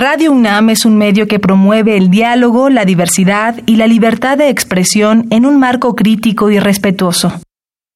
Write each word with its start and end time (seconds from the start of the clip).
Radio 0.00 0.30
UNAM 0.30 0.70
es 0.70 0.84
un 0.84 0.96
medio 0.96 1.26
que 1.26 1.40
promueve 1.40 1.96
el 1.96 2.08
diálogo, 2.08 2.70
la 2.70 2.84
diversidad 2.84 3.56
y 3.66 3.74
la 3.74 3.88
libertad 3.88 4.38
de 4.38 4.48
expresión 4.48 5.26
en 5.30 5.44
un 5.44 5.58
marco 5.58 5.96
crítico 5.96 6.52
y 6.52 6.60
respetuoso. 6.60 7.32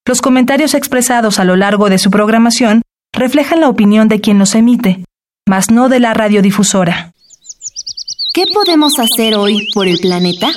Los 0.05 0.21
comentarios 0.21 0.75
expresados 0.75 1.39
a 1.39 1.45
lo 1.45 1.55
largo 1.55 1.89
de 1.91 1.99
su 1.99 2.11
programación 2.11 2.83
reflejan 3.13 3.61
la 3.61 3.69
opinión 3.69 4.09
de 4.09 4.21
quien 4.21 4.41
los 4.41 4.57
emite, 4.57 5.05
mas 5.49 5.71
no 5.71 5.89
de 5.89 6.01
la 6.01 6.13
radiodifusora. 6.13 7.13
¿Qué 8.35 8.47
podemos 8.53 8.95
hacer 8.99 9.37
hoy 9.37 9.69
por 9.73 9.87
el 9.87 10.01
planeta? 10.01 10.49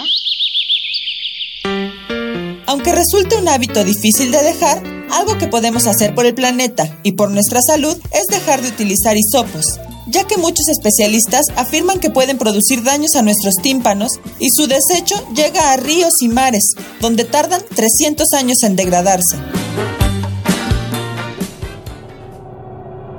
Aunque 2.65 2.91
resulte 2.91 3.37
un 3.37 3.47
hábito 3.49 3.83
difícil 3.83 4.31
de 4.31 4.41
dejar, 4.41 4.81
algo 5.11 5.37
que 5.37 5.45
podemos 5.45 5.85
hacer 5.85 6.15
por 6.15 6.25
el 6.25 6.33
planeta 6.33 6.97
y 7.03 7.11
por 7.11 7.29
nuestra 7.29 7.59
salud 7.61 7.95
es 8.11 8.25
dejar 8.35 8.63
de 8.63 8.69
utilizar 8.69 9.15
hisopos 9.15 9.79
ya 10.07 10.25
que 10.25 10.37
muchos 10.37 10.67
especialistas 10.69 11.45
afirman 11.55 11.99
que 11.99 12.09
pueden 12.09 12.37
producir 12.37 12.83
daños 12.83 13.15
a 13.15 13.21
nuestros 13.21 13.55
tímpanos 13.61 14.19
y 14.39 14.47
su 14.51 14.67
desecho 14.67 15.15
llega 15.33 15.71
a 15.71 15.77
ríos 15.77 16.13
y 16.21 16.27
mares, 16.27 16.73
donde 17.01 17.23
tardan 17.23 17.61
300 17.75 18.33
años 18.33 18.63
en 18.63 18.75
degradarse. 18.75 19.37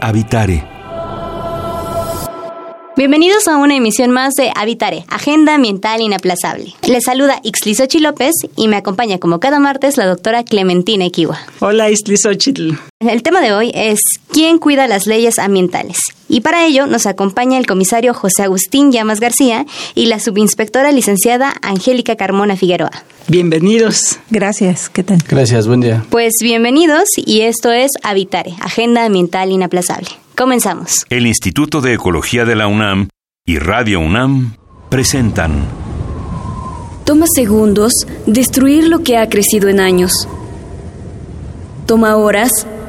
Habitare 0.00 0.76
Bienvenidos 2.96 3.46
a 3.46 3.58
una 3.58 3.76
emisión 3.76 4.10
más 4.10 4.32
de 4.36 4.50
Habitare, 4.56 5.04
Agenda 5.10 5.54
Ambiental 5.54 6.00
Inaplazable. 6.00 6.72
Les 6.88 7.04
saluda 7.04 7.40
Ixlisochi 7.42 7.98
López 7.98 8.32
y 8.56 8.68
me 8.68 8.76
acompaña 8.76 9.18
como 9.18 9.38
cada 9.38 9.60
martes 9.60 9.98
la 9.98 10.06
doctora 10.06 10.44
Clementina 10.44 11.04
Equiwa. 11.04 11.38
Hola 11.60 11.90
Ixlisochitl. 11.90 12.70
El 13.08 13.22
tema 13.22 13.40
de 13.40 13.52
hoy 13.52 13.70
es 13.72 14.00
¿Quién 14.32 14.58
cuida 14.58 14.88
las 14.88 15.06
leyes 15.06 15.38
ambientales? 15.38 15.98
Y 16.28 16.40
para 16.40 16.66
ello 16.66 16.86
nos 16.86 17.06
acompaña 17.06 17.56
el 17.56 17.66
comisario 17.66 18.12
José 18.14 18.42
Agustín 18.42 18.90
Llamas 18.90 19.20
García 19.20 19.64
y 19.94 20.06
la 20.06 20.18
subinspectora 20.18 20.90
licenciada 20.90 21.54
Angélica 21.62 22.16
Carmona 22.16 22.56
Figueroa. 22.56 22.90
Bienvenidos. 23.28 24.18
Gracias, 24.30 24.88
¿qué 24.88 25.04
tal? 25.04 25.22
Gracias, 25.28 25.68
buen 25.68 25.82
día. 25.82 26.04
Pues 26.10 26.32
bienvenidos 26.40 27.04
y 27.16 27.42
esto 27.42 27.70
es 27.70 27.92
Habitare, 28.02 28.54
Agenda 28.60 29.04
Ambiental 29.04 29.52
Inaplazable. 29.52 30.08
Comenzamos. 30.36 31.06
El 31.08 31.28
Instituto 31.28 31.80
de 31.80 31.94
Ecología 31.94 32.44
de 32.44 32.56
la 32.56 32.66
UNAM 32.66 33.08
y 33.44 33.58
Radio 33.58 34.00
UNAM 34.00 34.56
presentan. 34.88 35.64
Toma 37.04 37.26
segundos 37.32 37.92
destruir 38.26 38.88
lo 38.88 39.04
que 39.04 39.16
ha 39.16 39.28
crecido 39.28 39.68
en 39.68 39.78
años. 39.78 40.28
Toma 41.86 42.16
horas 42.16 42.66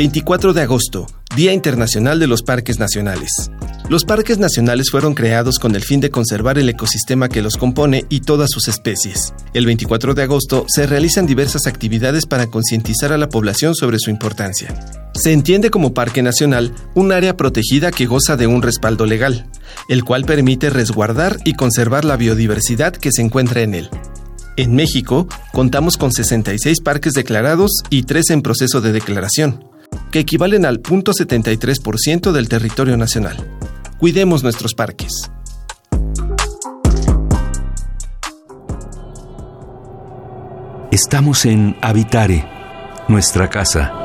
24 0.00 0.54
de 0.54 0.62
agosto, 0.62 1.06
Día 1.36 1.52
Internacional 1.52 2.18
de 2.18 2.26
los 2.26 2.42
Parques 2.42 2.78
Nacionales. 2.78 3.50
Los 3.90 4.06
parques 4.06 4.38
nacionales 4.38 4.90
fueron 4.90 5.12
creados 5.12 5.58
con 5.58 5.76
el 5.76 5.82
fin 5.82 6.00
de 6.00 6.08
conservar 6.08 6.58
el 6.58 6.70
ecosistema 6.70 7.28
que 7.28 7.42
los 7.42 7.58
compone 7.58 8.06
y 8.08 8.20
todas 8.20 8.48
sus 8.50 8.66
especies. 8.68 9.34
El 9.52 9.66
24 9.66 10.14
de 10.14 10.22
agosto 10.22 10.64
se 10.68 10.86
realizan 10.86 11.26
diversas 11.26 11.66
actividades 11.66 12.24
para 12.24 12.46
concientizar 12.46 13.12
a 13.12 13.18
la 13.18 13.28
población 13.28 13.74
sobre 13.74 13.98
su 13.98 14.08
importancia. 14.08 14.74
Se 15.12 15.34
entiende 15.34 15.68
como 15.68 15.92
parque 15.92 16.22
nacional 16.22 16.72
un 16.94 17.12
área 17.12 17.36
protegida 17.36 17.90
que 17.90 18.06
goza 18.06 18.38
de 18.38 18.46
un 18.46 18.62
respaldo 18.62 19.04
legal, 19.04 19.50
el 19.90 20.02
cual 20.02 20.24
permite 20.24 20.70
resguardar 20.70 21.36
y 21.44 21.52
conservar 21.52 22.06
la 22.06 22.16
biodiversidad 22.16 22.94
que 22.94 23.12
se 23.12 23.20
encuentra 23.20 23.60
en 23.60 23.74
él. 23.74 23.90
En 24.56 24.74
México, 24.74 25.28
contamos 25.52 25.98
con 25.98 26.10
66 26.10 26.80
parques 26.80 27.12
declarados 27.12 27.70
y 27.90 28.04
3 28.04 28.30
en 28.30 28.42
proceso 28.42 28.80
de 28.80 28.92
declaración, 28.92 29.69
que 30.10 30.20
equivalen 30.20 30.64
al 30.64 30.82
0.73% 30.82 32.32
del 32.32 32.48
territorio 32.48 32.96
nacional. 32.96 33.36
Cuidemos 33.98 34.42
nuestros 34.42 34.74
parques. 34.74 35.30
Estamos 40.90 41.44
en 41.46 41.76
Habitare, 41.80 42.44
nuestra 43.06 43.48
casa. 43.48 44.00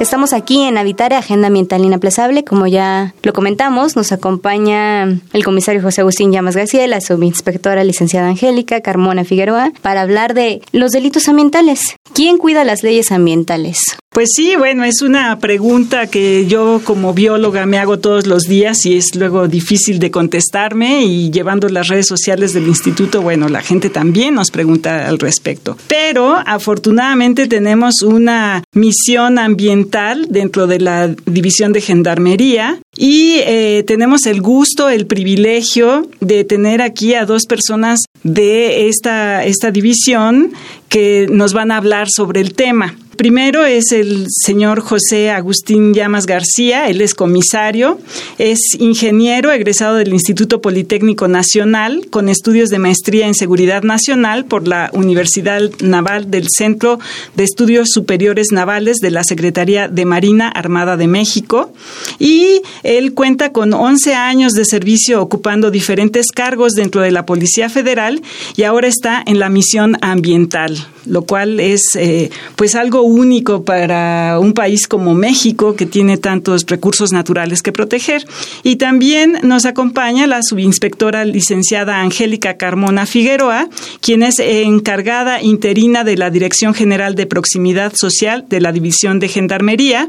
Estamos 0.00 0.32
aquí 0.32 0.64
en 0.64 0.76
Habitare, 0.76 1.14
Agenda 1.14 1.46
Ambiental 1.46 1.84
Inaplazable. 1.84 2.44
Como 2.44 2.66
ya 2.66 3.14
lo 3.22 3.32
comentamos, 3.32 3.96
nos 3.96 4.12
acompaña 4.12 5.04
el 5.04 5.44
comisario 5.44 5.80
José 5.80 6.00
Agustín 6.00 6.32
Llamas 6.32 6.56
García, 6.56 6.86
la 6.88 7.00
subinspectora 7.00 7.84
licenciada 7.84 8.28
Angélica 8.28 8.80
Carmona 8.80 9.24
Figueroa, 9.24 9.72
para 9.80 10.02
hablar 10.02 10.34
de 10.34 10.60
los 10.72 10.90
delitos 10.90 11.28
ambientales. 11.28 11.96
¿Quién 12.12 12.38
cuida 12.38 12.64
las 12.64 12.82
leyes 12.82 13.12
ambientales? 13.12 13.96
Pues 14.14 14.28
sí, 14.36 14.54
bueno, 14.56 14.84
es 14.84 15.02
una 15.02 15.40
pregunta 15.40 16.06
que 16.06 16.46
yo 16.46 16.80
como 16.84 17.14
bióloga 17.14 17.66
me 17.66 17.78
hago 17.78 17.98
todos 17.98 18.28
los 18.28 18.44
días 18.44 18.86
y 18.86 18.96
es 18.96 19.16
luego 19.16 19.48
difícil 19.48 19.98
de 19.98 20.12
contestarme 20.12 21.04
y 21.04 21.32
llevando 21.32 21.68
las 21.68 21.88
redes 21.88 22.06
sociales 22.06 22.52
del 22.52 22.68
instituto, 22.68 23.22
bueno, 23.22 23.48
la 23.48 23.60
gente 23.60 23.90
también 23.90 24.36
nos 24.36 24.52
pregunta 24.52 25.08
al 25.08 25.18
respecto. 25.18 25.76
Pero 25.88 26.36
afortunadamente 26.46 27.48
tenemos 27.48 28.02
una 28.02 28.62
misión 28.72 29.36
ambiental 29.36 30.28
dentro 30.30 30.68
de 30.68 30.78
la 30.78 31.08
división 31.26 31.72
de 31.72 31.80
gendarmería 31.80 32.78
y 32.96 33.40
eh, 33.40 33.82
tenemos 33.84 34.26
el 34.26 34.40
gusto, 34.40 34.90
el 34.90 35.08
privilegio 35.08 36.08
de 36.20 36.44
tener 36.44 36.82
aquí 36.82 37.14
a 37.14 37.26
dos 37.26 37.46
personas 37.46 37.98
de 38.22 38.86
esta, 38.86 39.44
esta 39.44 39.72
división 39.72 40.52
que 40.88 41.26
nos 41.28 41.52
van 41.52 41.72
a 41.72 41.78
hablar 41.78 42.06
sobre 42.08 42.40
el 42.40 42.54
tema. 42.54 42.94
Primero 43.16 43.64
es 43.64 43.92
el 43.92 44.26
señor 44.28 44.80
José 44.80 45.30
Agustín 45.30 45.94
Llamas 45.94 46.26
García, 46.26 46.88
él 46.88 47.00
es 47.00 47.14
comisario, 47.14 47.98
es 48.38 48.58
ingeniero 48.78 49.52
egresado 49.52 49.96
del 49.96 50.12
Instituto 50.12 50.60
Politécnico 50.60 51.28
Nacional 51.28 52.06
con 52.10 52.28
estudios 52.28 52.70
de 52.70 52.78
maestría 52.78 53.26
en 53.26 53.34
Seguridad 53.34 53.82
Nacional 53.82 54.44
por 54.46 54.66
la 54.66 54.90
Universidad 54.92 55.60
Naval 55.80 56.30
del 56.30 56.48
Centro 56.48 56.98
de 57.36 57.44
Estudios 57.44 57.90
Superiores 57.90 58.48
Navales 58.50 58.98
de 58.98 59.10
la 59.10 59.22
Secretaría 59.22 59.88
de 59.88 60.04
Marina 60.04 60.48
Armada 60.48 60.96
de 60.96 61.06
México. 61.06 61.72
Y 62.18 62.62
él 62.82 63.14
cuenta 63.14 63.52
con 63.52 63.72
11 63.72 64.14
años 64.14 64.52
de 64.52 64.64
servicio 64.64 65.22
ocupando 65.22 65.70
diferentes 65.70 66.32
cargos 66.32 66.72
dentro 66.72 67.00
de 67.00 67.12
la 67.12 67.26
Policía 67.26 67.68
Federal 67.68 68.22
y 68.56 68.64
ahora 68.64 68.88
está 68.88 69.22
en 69.24 69.38
la 69.38 69.48
misión 69.48 69.96
ambiental, 70.00 70.86
lo 71.06 71.22
cual 71.22 71.60
es 71.60 71.82
eh, 71.96 72.30
pues 72.56 72.74
algo 72.74 73.02
único 73.02 73.64
para 73.64 74.38
un 74.40 74.52
país 74.52 74.86
como 74.86 75.14
México 75.14 75.76
que 75.76 75.86
tiene 75.86 76.16
tantos 76.16 76.64
recursos 76.66 77.12
naturales 77.12 77.62
que 77.62 77.72
proteger. 77.72 78.26
Y 78.62 78.76
también 78.76 79.38
nos 79.42 79.64
acompaña 79.64 80.26
la 80.26 80.40
subinspectora 80.42 81.24
licenciada 81.24 82.00
Angélica 82.00 82.56
Carmona 82.56 83.06
Figueroa, 83.06 83.68
quien 84.00 84.22
es 84.22 84.38
encargada 84.38 85.42
interina 85.42 86.04
de 86.04 86.16
la 86.16 86.30
Dirección 86.30 86.74
General 86.74 87.14
de 87.14 87.26
Proximidad 87.26 87.92
Social 87.94 88.44
de 88.48 88.60
la 88.60 88.72
División 88.72 89.18
de 89.18 89.28
Gendarmería. 89.28 90.08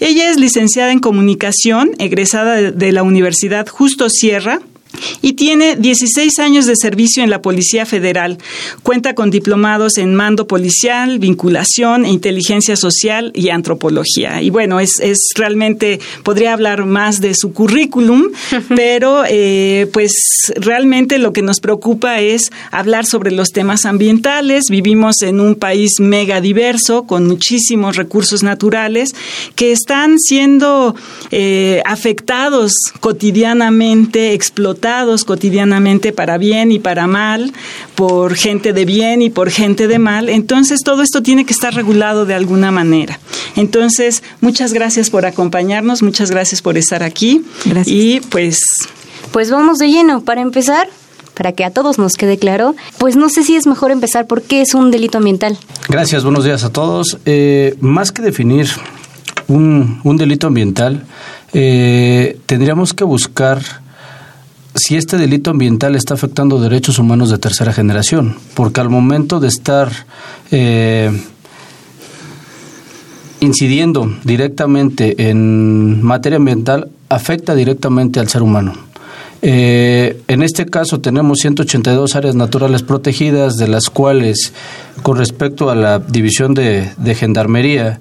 Ella 0.00 0.30
es 0.30 0.38
licenciada 0.38 0.92
en 0.92 0.98
comunicación, 0.98 1.92
egresada 1.98 2.70
de 2.70 2.92
la 2.92 3.02
Universidad 3.02 3.66
Justo 3.68 4.08
Sierra 4.08 4.60
y 5.22 5.34
tiene 5.34 5.76
16 5.76 6.38
años 6.38 6.66
de 6.66 6.76
servicio 6.76 7.22
en 7.22 7.30
la 7.30 7.42
Policía 7.42 7.86
Federal. 7.86 8.38
Cuenta 8.82 9.14
con 9.14 9.30
diplomados 9.30 9.98
en 9.98 10.14
mando 10.14 10.46
policial, 10.46 11.18
vinculación, 11.18 12.06
inteligencia 12.06 12.76
social 12.76 13.32
y 13.34 13.48
antropología. 13.48 14.42
Y 14.42 14.50
bueno, 14.50 14.80
es, 14.80 15.00
es 15.00 15.18
realmente, 15.34 16.00
podría 16.22 16.52
hablar 16.52 16.84
más 16.86 17.20
de 17.20 17.34
su 17.34 17.52
currículum, 17.52 18.24
pero 18.76 19.24
eh, 19.28 19.88
pues 19.92 20.12
realmente 20.56 21.18
lo 21.18 21.32
que 21.32 21.42
nos 21.42 21.60
preocupa 21.60 22.20
es 22.20 22.50
hablar 22.70 23.06
sobre 23.06 23.30
los 23.30 23.50
temas 23.50 23.84
ambientales. 23.84 24.64
Vivimos 24.68 25.22
en 25.22 25.40
un 25.40 25.54
país 25.54 26.00
mega 26.00 26.40
diverso, 26.40 27.04
con 27.04 27.26
muchísimos 27.26 27.96
recursos 27.96 28.42
naturales 28.42 29.14
que 29.56 29.72
están 29.72 30.18
siendo 30.18 30.94
eh, 31.30 31.82
afectados 31.86 32.72
cotidianamente, 33.00 34.32
explotados 34.32 34.83
cotidianamente 35.24 36.12
para 36.12 36.36
bien 36.36 36.70
y 36.70 36.78
para 36.78 37.06
mal, 37.06 37.52
por 37.94 38.34
gente 38.34 38.72
de 38.72 38.84
bien 38.84 39.22
y 39.22 39.30
por 39.30 39.50
gente 39.50 39.88
de 39.88 39.98
mal. 39.98 40.28
Entonces 40.28 40.80
todo 40.84 41.02
esto 41.02 41.22
tiene 41.22 41.46
que 41.46 41.52
estar 41.52 41.74
regulado 41.74 42.26
de 42.26 42.34
alguna 42.34 42.70
manera. 42.70 43.18
Entonces, 43.56 44.22
muchas 44.40 44.72
gracias 44.72 45.08
por 45.08 45.24
acompañarnos, 45.24 46.02
muchas 46.02 46.30
gracias 46.30 46.60
por 46.60 46.76
estar 46.76 47.02
aquí. 47.02 47.44
Y 47.86 48.20
pues... 48.20 48.60
Pues 49.32 49.50
vamos 49.50 49.78
de 49.78 49.88
lleno. 49.88 50.22
Para 50.22 50.42
empezar, 50.42 50.88
para 51.34 51.52
que 51.52 51.64
a 51.64 51.70
todos 51.70 51.98
nos 51.98 52.12
quede 52.12 52.36
claro, 52.36 52.74
pues 52.98 53.16
no 53.16 53.28
sé 53.28 53.42
si 53.42 53.56
es 53.56 53.66
mejor 53.66 53.90
empezar 53.90 54.26
por 54.26 54.42
qué 54.42 54.60
es 54.60 54.74
un 54.74 54.90
delito 54.90 55.18
ambiental. 55.18 55.56
Gracias, 55.88 56.24
buenos 56.24 56.44
días 56.44 56.62
a 56.62 56.70
todos. 56.70 57.18
Eh, 57.24 57.74
más 57.80 58.12
que 58.12 58.22
definir 58.22 58.68
un, 59.48 60.00
un 60.04 60.16
delito 60.18 60.46
ambiental, 60.46 61.04
eh, 61.54 62.38
tendríamos 62.46 62.92
que 62.92 63.04
buscar 63.04 63.82
si 64.74 64.96
este 64.96 65.16
delito 65.18 65.50
ambiental 65.50 65.94
está 65.94 66.14
afectando 66.14 66.60
derechos 66.60 66.98
humanos 66.98 67.30
de 67.30 67.38
tercera 67.38 67.72
generación, 67.72 68.36
porque 68.54 68.80
al 68.80 68.90
momento 68.90 69.38
de 69.38 69.48
estar 69.48 69.90
eh, 70.50 71.10
incidiendo 73.40 74.12
directamente 74.24 75.30
en 75.30 76.02
materia 76.02 76.36
ambiental, 76.36 76.88
afecta 77.08 77.54
directamente 77.54 78.18
al 78.18 78.28
ser 78.28 78.42
humano. 78.42 78.72
Eh, 79.42 80.22
en 80.26 80.42
este 80.42 80.66
caso 80.66 81.00
tenemos 81.00 81.38
182 81.40 82.16
áreas 82.16 82.34
naturales 82.34 82.82
protegidas, 82.82 83.56
de 83.56 83.68
las 83.68 83.90
cuales, 83.90 84.54
con 85.02 85.18
respecto 85.18 85.70
a 85.70 85.74
la 85.74 85.98
división 85.98 86.54
de, 86.54 86.90
de 86.96 87.14
Gendarmería 87.14 87.98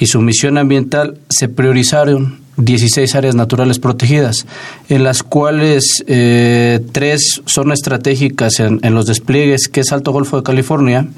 y 0.00 0.06
su 0.06 0.20
misión 0.22 0.58
ambiental, 0.58 1.18
se 1.28 1.48
priorizaron 1.48 2.45
16 2.56 3.14
áreas 3.14 3.34
naturales 3.34 3.78
protegidas, 3.78 4.46
en 4.88 5.04
las 5.04 5.22
cuales 5.22 6.04
eh, 6.06 6.80
tres 6.92 7.42
son 7.44 7.72
estratégicas 7.72 8.60
en, 8.60 8.80
los 8.94 9.06
despliegues, 9.06 9.68
que 9.68 9.80
es 9.80 9.92
Alto 9.92 10.12
Golfo 10.12 10.38
de 10.38 10.42
California, 10.42 11.08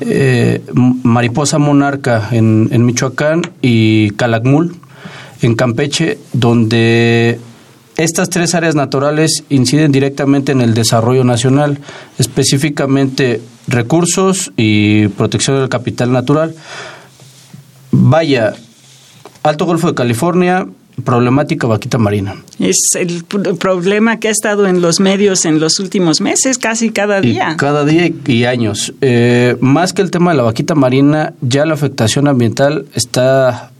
eh, 0.00 0.62
Mariposa 0.74 1.58
Monarca 1.58 2.28
en, 2.32 2.68
en 2.72 2.84
Michoacán 2.84 3.42
y 3.62 4.10
Calakmul 4.12 4.76
en 5.42 5.54
Campeche, 5.54 6.18
donde 6.32 7.38
estas 7.96 8.28
tres 8.28 8.54
áreas 8.54 8.74
naturales 8.74 9.44
inciden 9.50 9.92
directamente 9.92 10.52
en 10.52 10.60
el 10.60 10.74
desarrollo 10.74 11.22
nacional, 11.22 11.78
específicamente 12.18 13.40
recursos 13.68 14.52
y 14.56 15.08
protección 15.08 15.58
del 15.58 15.68
capital 15.68 16.12
natural. 16.12 16.54
Vaya, 17.92 18.54
Alto 19.44 19.66
Golfo 19.66 19.88
de 19.88 19.94
California, 19.94 20.66
problemática 21.04 21.66
vaquita 21.66 21.98
marina. 21.98 22.34
Es 22.58 22.78
el 22.98 23.24
problema 23.24 24.18
que 24.18 24.28
ha 24.28 24.30
estado 24.30 24.66
en 24.66 24.80
los 24.80 25.00
medios 25.00 25.44
en 25.44 25.60
los 25.60 25.78
últimos 25.80 26.22
meses, 26.22 26.56
casi 26.56 26.88
cada 26.88 27.20
día. 27.20 27.54
cada 27.58 27.84
día 27.84 28.10
y, 28.26 28.44
años. 28.44 28.94
Eh, 29.02 29.58
más 29.60 29.92
que 29.92 30.00
el 30.00 30.10
tema 30.10 30.30
de 30.30 30.38
la 30.38 30.44
vaquita 30.44 30.74
marina, 30.74 31.34
ya 31.42 31.66
la 31.66 31.74
afectación 31.74 32.26
ambiental 32.26 32.86
está 32.94 33.70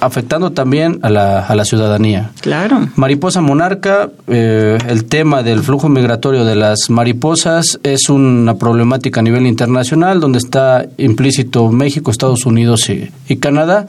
afectando 0.00 0.52
también 0.52 0.98
a 1.02 1.10
la, 1.10 1.40
a 1.40 1.54
la 1.54 1.64
ciudadanía. 1.64 2.30
Claro. 2.40 2.88
Mariposa 2.96 3.40
monarca, 3.40 4.10
eh, 4.26 4.78
el 4.88 5.04
tema 5.04 5.42
del 5.42 5.62
flujo 5.62 5.88
migratorio 5.88 6.44
de 6.44 6.56
las 6.56 6.90
mariposas 6.90 7.78
es 7.82 8.08
una 8.08 8.56
problemática 8.56 9.20
a 9.20 9.22
nivel 9.22 9.46
internacional 9.46 10.20
donde 10.20 10.38
está 10.38 10.86
implícito 10.98 11.70
México, 11.70 12.10
Estados 12.10 12.46
Unidos 12.46 12.90
y, 12.90 13.36
Canadá, 13.36 13.88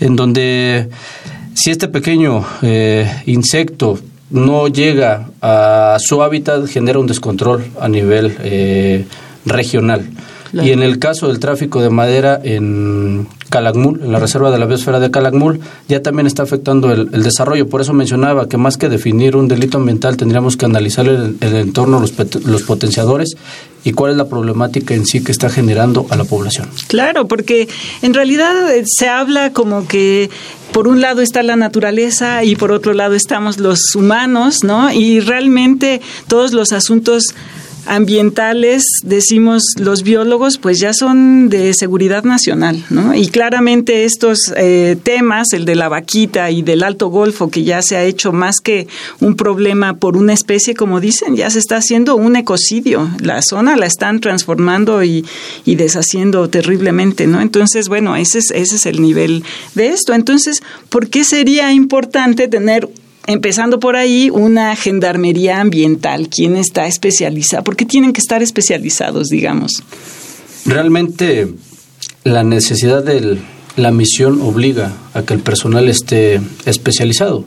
en 0.00 0.16
donde 0.16 0.88
si 1.54 1.70
este 1.70 1.88
pequeño 1.88 2.44
eh, 2.62 3.22
insecto 3.26 3.98
no 4.30 4.68
llega 4.68 5.28
a 5.40 5.96
su 6.00 6.22
hábitat, 6.22 6.66
genera 6.66 6.98
un 6.98 7.06
descontrol 7.06 7.64
a 7.80 7.88
nivel 7.88 8.36
eh, 8.40 9.04
regional. 9.44 10.08
Y 10.52 10.70
en 10.70 10.82
el 10.82 10.98
caso 10.98 11.28
del 11.28 11.38
tráfico 11.38 11.80
de 11.80 11.88
madera 11.88 12.38
en 12.42 13.26
Calakmul, 13.48 14.00
en 14.02 14.12
la 14.12 14.18
reserva 14.18 14.50
de 14.50 14.58
la 14.58 14.66
biosfera 14.66 15.00
de 15.00 15.10
Calakmul, 15.10 15.60
ya 15.88 16.02
también 16.02 16.26
está 16.26 16.42
afectando 16.42 16.92
el, 16.92 17.10
desarrollo. 17.22 17.68
Por 17.68 17.80
eso 17.80 17.92
mencionaba 17.94 18.48
que 18.48 18.58
más 18.58 18.76
que 18.76 18.88
definir 18.88 19.36
un 19.36 19.48
delito 19.48 19.78
ambiental, 19.78 20.16
tendríamos 20.16 20.56
que 20.56 20.66
analizar 20.66 21.06
el, 21.06 21.36
entorno, 21.40 22.00
los, 22.00 22.14
los 22.44 22.62
potenciadores 22.62 23.36
y 23.84 23.92
cuál 23.92 24.12
es 24.12 24.16
la 24.16 24.28
problemática 24.28 24.94
en 24.94 25.06
sí 25.06 25.24
que 25.24 25.32
está 25.32 25.48
generando 25.48 26.06
a 26.10 26.16
la 26.16 26.24
población. 26.24 26.68
Claro, 26.88 27.26
porque 27.26 27.68
en 28.02 28.14
realidad 28.14 28.74
eh, 28.74 28.84
se 28.86 29.08
habla 29.08 29.52
como 29.52 29.86
que 29.86 30.30
por 30.72 30.88
un 30.88 31.00
lado 31.00 31.20
está 31.20 31.42
la 31.42 31.56
naturaleza 31.56 32.44
y 32.44 32.56
por 32.56 32.72
otro 32.72 32.94
lado 32.94 33.14
estamos 33.14 33.58
los 33.58 33.94
humanos, 33.94 34.58
¿no? 34.64 34.92
Y 34.92 35.20
realmente 35.20 36.00
todos 36.28 36.52
los 36.52 36.72
asuntos 36.72 37.24
ambientales, 37.86 38.84
decimos 39.02 39.62
los 39.78 40.02
biólogos, 40.02 40.58
pues 40.58 40.78
ya 40.78 40.92
son 40.92 41.48
de 41.48 41.74
seguridad 41.74 42.24
nacional, 42.24 42.84
¿no? 42.90 43.14
Y 43.14 43.28
claramente 43.28 44.04
estos 44.04 44.52
eh, 44.56 44.96
temas, 45.02 45.52
el 45.52 45.64
de 45.64 45.74
la 45.74 45.88
vaquita 45.88 46.50
y 46.50 46.62
del 46.62 46.82
Alto 46.82 47.08
Golfo, 47.08 47.50
que 47.50 47.64
ya 47.64 47.82
se 47.82 47.96
ha 47.96 48.04
hecho 48.04 48.32
más 48.32 48.56
que 48.62 48.86
un 49.20 49.36
problema 49.36 49.96
por 49.96 50.16
una 50.16 50.32
especie, 50.32 50.74
como 50.74 51.00
dicen, 51.00 51.36
ya 51.36 51.50
se 51.50 51.58
está 51.58 51.76
haciendo 51.76 52.16
un 52.16 52.36
ecocidio. 52.36 53.10
La 53.20 53.40
zona 53.42 53.76
la 53.76 53.86
están 53.86 54.20
transformando 54.20 55.02
y, 55.02 55.24
y 55.64 55.74
deshaciendo 55.74 56.48
terriblemente, 56.48 57.26
¿no? 57.26 57.40
Entonces, 57.40 57.88
bueno, 57.88 58.16
ese 58.16 58.38
es, 58.38 58.50
ese 58.52 58.76
es 58.76 58.86
el 58.86 59.02
nivel 59.02 59.44
de 59.74 59.88
esto. 59.88 60.14
Entonces, 60.14 60.62
¿por 60.88 61.08
qué 61.08 61.24
sería 61.24 61.72
importante 61.72 62.48
tener 62.48 62.88
empezando 63.26 63.80
por 63.80 63.96
ahí, 63.96 64.30
una 64.30 64.76
gendarmería 64.76 65.60
ambiental. 65.60 66.28
¿Quién 66.28 66.56
está 66.56 66.86
especializada? 66.86 67.62
¿Por 67.62 67.76
qué 67.76 67.84
tienen 67.84 68.12
que 68.12 68.20
estar 68.20 68.42
especializados, 68.42 69.28
digamos? 69.28 69.82
Realmente 70.64 71.48
la 72.24 72.44
necesidad 72.44 73.02
de 73.02 73.38
la 73.76 73.90
misión 73.90 74.40
obliga 74.42 74.92
a 75.14 75.22
que 75.22 75.34
el 75.34 75.40
personal 75.40 75.88
esté 75.88 76.40
especializado. 76.66 77.44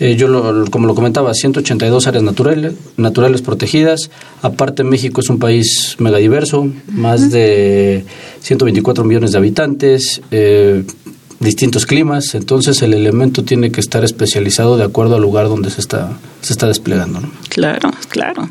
Eh, 0.00 0.16
yo, 0.16 0.64
como 0.70 0.86
lo 0.86 0.94
comentaba, 0.94 1.32
182 1.34 2.06
áreas 2.08 2.24
naturales, 2.24 2.74
naturales 2.96 3.42
protegidas. 3.42 4.10
Aparte, 4.42 4.82
México 4.82 5.20
es 5.20 5.30
un 5.30 5.38
país 5.38 5.96
megadiverso, 5.98 6.68
más 6.88 7.30
de 7.30 8.04
124 8.40 9.04
millones 9.04 9.32
de 9.32 9.38
habitantes. 9.38 10.20
Eh, 10.32 10.84
distintos 11.44 11.86
climas, 11.86 12.34
entonces 12.34 12.82
el 12.82 12.94
elemento 12.94 13.44
tiene 13.44 13.70
que 13.70 13.80
estar 13.80 14.02
especializado 14.04 14.76
de 14.76 14.84
acuerdo 14.84 15.16
al 15.16 15.22
lugar 15.22 15.48
donde 15.48 15.70
se 15.70 15.80
está, 15.80 16.18
se 16.40 16.52
está 16.52 16.66
desplegando. 16.66 17.20
Claro, 17.50 17.90
claro. 18.08 18.50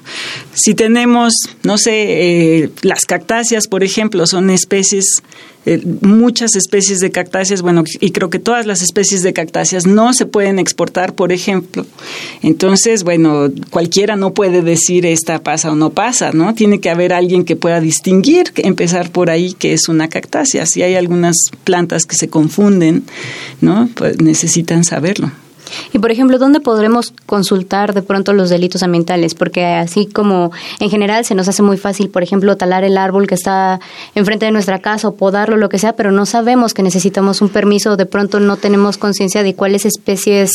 Si 0.54 0.74
tenemos, 0.76 1.34
no 1.64 1.78
sé, 1.78 2.62
eh, 2.64 2.70
las 2.82 3.06
cactáceas, 3.06 3.68
por 3.68 3.84
ejemplo, 3.84 4.26
son 4.28 4.50
especies 4.50 5.24
eh, 5.66 5.82
muchas 6.02 6.56
especies 6.56 7.00
de 7.00 7.12
cactáceas, 7.12 7.62
bueno, 7.62 7.84
y 8.00 8.12
creo 8.12 8.30
que 8.30 8.40
todas 8.40 8.66
las 8.66 8.82
especies 8.82 9.24
de 9.24 9.34
cactáceas 9.34 9.86
no 9.86 10.14
se 10.14 10.26
pueden 10.26 10.60
exportar, 10.60 11.14
por 11.14 11.32
ejemplo. 11.32 11.86
Entonces, 12.42 13.04
bueno, 13.04 13.50
cualquiera 13.70 14.16
no 14.16 14.34
puede 14.34 14.62
decir 14.62 15.06
esta 15.06 15.42
pasa 15.42 15.72
o 15.72 15.76
no 15.76 15.92
pasa, 15.92 16.32
¿no? 16.34 16.54
Tiene 16.54 16.80
que 16.80 16.90
haber 16.90 17.14
alguien 17.14 17.46
que 17.46 17.56
pueda 17.56 17.80
distinguir, 17.80 18.52
empezar 18.58 19.10
por 19.10 19.30
ahí 19.30 19.54
que 19.54 19.74
es 19.74 19.88
una 19.88 20.10
cactácea. 20.10 20.66
Si 20.66 20.82
hay 20.82 20.96
algunas 20.96 21.36
plantas 21.64 22.06
que 22.06 22.16
se 22.16 22.28
confunden, 22.28 23.04
¿no? 23.62 23.90
Pues 23.96 24.22
necesitan 24.22 24.84
saberlo. 24.84 25.32
Y 25.94 26.00
por 26.00 26.12
ejemplo, 26.12 26.38
¿dónde 26.38 26.60
podremos 26.60 27.14
consultar 27.26 27.94
de 27.94 28.02
pronto 28.02 28.34
los 28.34 28.50
delitos 28.50 28.84
ambientales? 28.84 29.36
Porque 29.36 29.66
así 29.66 30.06
como 30.06 30.52
en 30.80 30.90
general 30.90 31.26
se 31.26 31.36
nos 31.36 31.48
hace 31.48 31.64
muy 31.64 31.78
fácil, 31.78 32.10
por 32.10 32.24
ejemplo, 32.24 32.58
talar 32.58 32.84
el 32.84 32.98
árbol 32.98 33.28
que 33.28 33.36
está 33.36 33.80
enfrente 34.16 34.46
de 34.46 34.52
nuestra 34.52 34.80
casa 34.80 35.08
o 35.08 35.16
podarlo, 35.16 35.58
lo 35.58 35.70
que 35.70 35.80
sea, 35.80 35.94
pero 35.94 36.12
no 36.12 36.26
sabemos 36.26 36.74
que 36.74 36.84
necesitamos 36.84 37.42
un 37.42 37.50
permiso, 37.50 37.98
de 37.98 38.06
pronto 38.06 38.40
no 38.40 38.58
tenemos 38.58 38.98
conciencia 38.98 39.44
de 39.44 39.56
cuáles 39.56 39.86
especies 39.86 40.52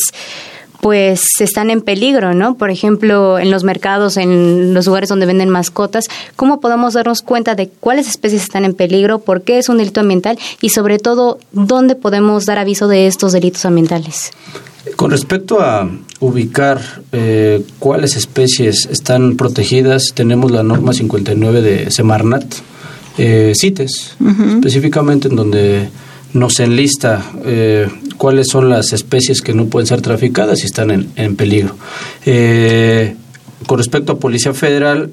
pues 0.80 1.40
están 1.40 1.70
en 1.70 1.80
peligro, 1.80 2.34
¿no? 2.34 2.54
Por 2.54 2.70
ejemplo, 2.70 3.38
en 3.38 3.50
los 3.50 3.64
mercados, 3.64 4.16
en 4.16 4.74
los 4.74 4.86
lugares 4.86 5.08
donde 5.08 5.26
venden 5.26 5.48
mascotas, 5.48 6.06
¿cómo 6.36 6.60
podemos 6.60 6.94
darnos 6.94 7.22
cuenta 7.22 7.54
de 7.54 7.68
cuáles 7.68 8.08
especies 8.08 8.42
están 8.42 8.64
en 8.64 8.74
peligro, 8.74 9.18
por 9.18 9.42
qué 9.42 9.58
es 9.58 9.68
un 9.68 9.78
delito 9.78 10.00
ambiental 10.00 10.38
y 10.60 10.70
sobre 10.70 10.98
todo, 10.98 11.38
dónde 11.52 11.96
podemos 11.96 12.46
dar 12.46 12.58
aviso 12.58 12.86
de 12.88 13.06
estos 13.06 13.32
delitos 13.32 13.64
ambientales? 13.64 14.30
Con 14.96 15.10
respecto 15.10 15.60
a 15.60 15.88
ubicar 16.20 16.80
eh, 17.12 17.62
cuáles 17.78 18.16
especies 18.16 18.88
están 18.90 19.36
protegidas, 19.36 20.12
tenemos 20.14 20.50
la 20.50 20.62
norma 20.62 20.92
59 20.92 21.62
de 21.62 21.90
Semarnat, 21.90 22.44
eh, 23.18 23.52
CITES, 23.54 24.16
específicamente 24.54 25.26
en 25.26 25.34
donde 25.34 25.88
nos 26.34 26.60
enlista 26.60 27.32
eh, 27.44 27.88
cuáles 28.16 28.46
son 28.48 28.68
las 28.68 28.92
especies 28.92 29.40
que 29.40 29.54
no 29.54 29.66
pueden 29.66 29.88
ser 29.88 30.02
traficadas 30.02 30.62
y 30.62 30.66
están 30.66 31.08
en, 31.16 31.36
peligro. 31.36 31.74
Eh, 32.24 33.16
con 33.66 33.78
respecto 33.78 34.12
a 34.12 34.18
Policía 34.18 34.54
Federal, 34.54 35.10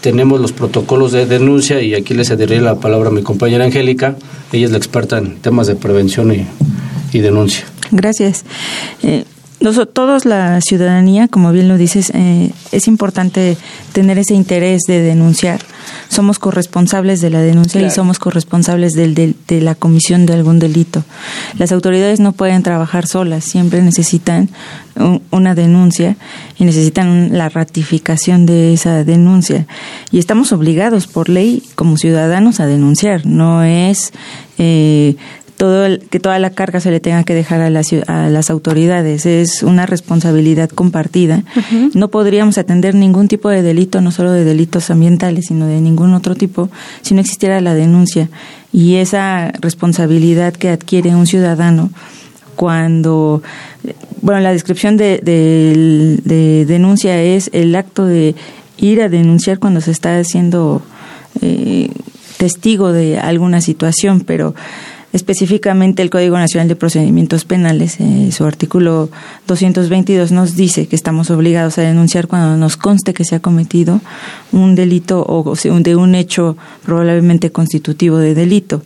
tenemos 0.00 0.40
los 0.40 0.52
protocolos 0.52 1.12
de 1.12 1.26
denuncia 1.26 1.80
y 1.80 1.94
aquí 1.94 2.12
le 2.12 2.24
cederé 2.24 2.60
la 2.60 2.80
palabra 2.80 3.10
a 3.10 3.12
mi 3.12 3.22
compañera 3.22 3.64
Angélica, 3.64 4.16
ella 4.52 4.66
es 4.66 4.72
la 4.72 4.78
experta 4.78 5.18
en 5.18 5.36
temas 5.36 5.68
de 5.68 5.76
prevención 5.76 6.32
y, 6.34 6.44
y 7.12 7.20
denuncia. 7.20 7.66
Gracias. 7.90 8.44
Eh, 9.02 9.24
nosotros, 9.60 9.92
todos 9.92 10.24
la 10.24 10.60
ciudadanía, 10.60 11.26
como 11.26 11.50
bien 11.50 11.66
lo 11.66 11.76
dices, 11.76 12.12
eh, 12.14 12.52
es 12.70 12.86
importante 12.86 13.56
tener 13.92 14.16
ese 14.16 14.34
interés 14.34 14.82
de 14.86 15.00
denunciar. 15.00 15.60
Somos 16.08 16.38
corresponsables 16.38 17.20
de 17.20 17.30
la 17.30 17.40
denuncia 17.40 17.84
y 17.84 17.90
somos 17.90 18.20
corresponsables 18.20 18.92
del, 18.92 19.14
de 19.14 19.60
la 19.60 19.74
comisión 19.74 20.26
de 20.26 20.34
algún 20.34 20.60
delito. 20.60 21.02
Las 21.58 21.72
autoridades 21.72 22.20
no 22.20 22.32
pueden 22.32 22.62
trabajar 22.62 23.08
solas, 23.08 23.44
siempre 23.44 23.82
necesitan 23.82 24.48
una 25.30 25.54
denuncia 25.54 26.16
y 26.58 26.64
necesitan 26.64 27.36
la 27.36 27.48
ratificación 27.48 28.46
de 28.46 28.72
esa 28.74 29.04
denuncia. 29.04 29.66
Y 30.10 30.18
estamos 30.18 30.52
obligados 30.52 31.06
por 31.06 31.28
ley 31.28 31.62
como 31.74 31.96
ciudadanos 31.96 32.60
a 32.60 32.66
denunciar. 32.66 33.26
No 33.26 33.62
es 33.62 34.12
eh, 34.58 35.16
todo 35.58 35.98
que 36.10 36.20
toda 36.20 36.38
la 36.38 36.50
carga 36.50 36.78
se 36.80 36.90
le 36.90 37.00
tenga 37.00 37.24
que 37.24 37.34
dejar 37.34 37.60
a, 37.60 37.66
a 37.66 38.30
las 38.30 38.48
autoridades. 38.48 39.26
Es 39.26 39.62
una 39.64 39.86
responsabilidad 39.86 40.70
compartida. 40.70 41.42
No 41.94 42.08
podríamos 42.08 42.56
atender 42.58 42.94
ningún 42.94 43.26
tipo 43.26 43.50
de 43.50 43.62
delito, 43.62 44.00
no 44.00 44.12
solo 44.12 44.30
de 44.32 44.44
delitos 44.44 44.88
ambientales, 44.90 45.46
sino 45.46 45.66
de 45.66 45.80
ningún 45.80 46.14
otro 46.14 46.36
tipo, 46.36 46.70
si 47.02 47.12
no 47.14 47.20
existiera 47.20 47.60
la 47.60 47.74
denuncia. 47.74 48.30
Y 48.72 48.94
esa 48.96 49.50
responsabilidad 49.60 50.54
que 50.54 50.70
adquiere 50.70 51.14
un 51.16 51.26
ciudadano 51.26 51.90
cuando, 52.54 53.42
bueno, 54.22 54.40
la 54.40 54.52
descripción 54.52 54.96
de, 54.96 55.20
de, 55.22 56.64
denuncia 56.66 57.20
es 57.20 57.50
el 57.52 57.74
acto 57.74 58.04
de 58.04 58.36
ir 58.76 59.02
a 59.02 59.08
denunciar 59.08 59.58
cuando 59.58 59.80
se 59.80 59.90
está 59.90 60.18
haciendo 60.18 60.82
eh, 61.42 61.90
testigo 62.36 62.92
de 62.92 63.18
alguna 63.18 63.60
situación, 63.60 64.20
pero 64.20 64.54
Específicamente 65.10 66.02
el 66.02 66.10
Código 66.10 66.36
Nacional 66.36 66.68
de 66.68 66.76
Procedimientos 66.76 67.46
Penales, 67.46 67.96
eh, 67.98 68.30
su 68.30 68.44
artículo 68.44 69.08
222 69.46 70.32
nos 70.32 70.54
dice 70.54 70.86
que 70.86 70.96
estamos 70.96 71.30
obligados 71.30 71.78
a 71.78 71.82
denunciar 71.82 72.28
cuando 72.28 72.58
nos 72.58 72.76
conste 72.76 73.14
que 73.14 73.24
se 73.24 73.36
ha 73.36 73.40
cometido 73.40 74.02
un 74.52 74.74
delito 74.74 75.24
o 75.26 75.54
de 75.54 75.96
un 75.96 76.14
hecho 76.14 76.58
probablemente 76.84 77.50
constitutivo 77.50 78.18
de 78.18 78.34
delito. 78.34 78.82